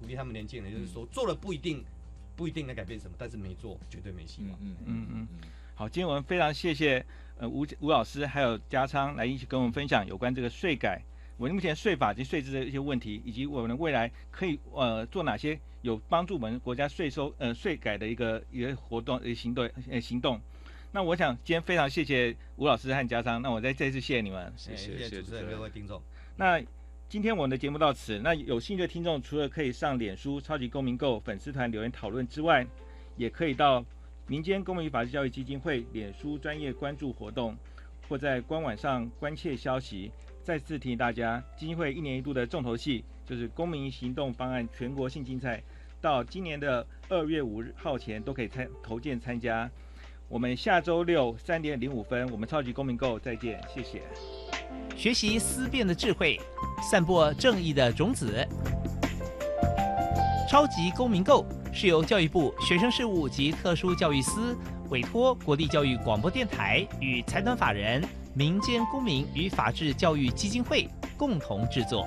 [0.00, 1.84] 鼓励他们年轻人，就是说做了不一定
[2.34, 4.58] 不一定能改变什么，但是没做绝对没希望。
[4.60, 5.28] 嗯嗯嗯。
[5.76, 7.04] 好，今天我们非常谢谢
[7.38, 11.00] 呃吴吴老师还有加昌来一起跟我们分享有关这个税改，
[11.36, 20.40] 我们目前税法及税制的一些问题，以及我们未来可以呃做哪些有帮助我们国家税收呃税改的一个一个活动呃行动呃行动。
[20.90, 24.52] 那我想今天非常谢谢吴老师和家商，那我再再次谢谢你们。
[24.56, 26.02] 谢谢谢谢主持人各位听众。
[26.36, 26.62] 那。
[27.08, 28.18] 今天我们的节目到此。
[28.20, 32.66] 那有兴趣的听众，除了可以上脸书“超级公民购”粉丝团留言讨论之外，
[33.18, 33.84] 也可以到
[34.26, 37.54] 民间公民与法治教育基金会脸书专业关注活动，
[38.08, 40.10] 或在官网上关切消息。
[40.42, 45.62] 再次提醒大家，基金会一年一度的重头戏就是公民行动方案全国性竞赛，
[46.00, 49.70] 到今年的二月五日号前都可以参投件参加。
[50.28, 54.02] 我们下周六三点零五分，我们超级公民购再见，谢谢。
[54.96, 56.40] 学习思辨的智慧，
[56.90, 58.46] 散播正义的种子。
[60.48, 64.56] 超级公民购是由教育部学生事务及特殊教育司
[64.90, 68.02] 委托国立教育广播电台与财团法人
[68.34, 72.06] 民间公民与法治教育基金会共同制作。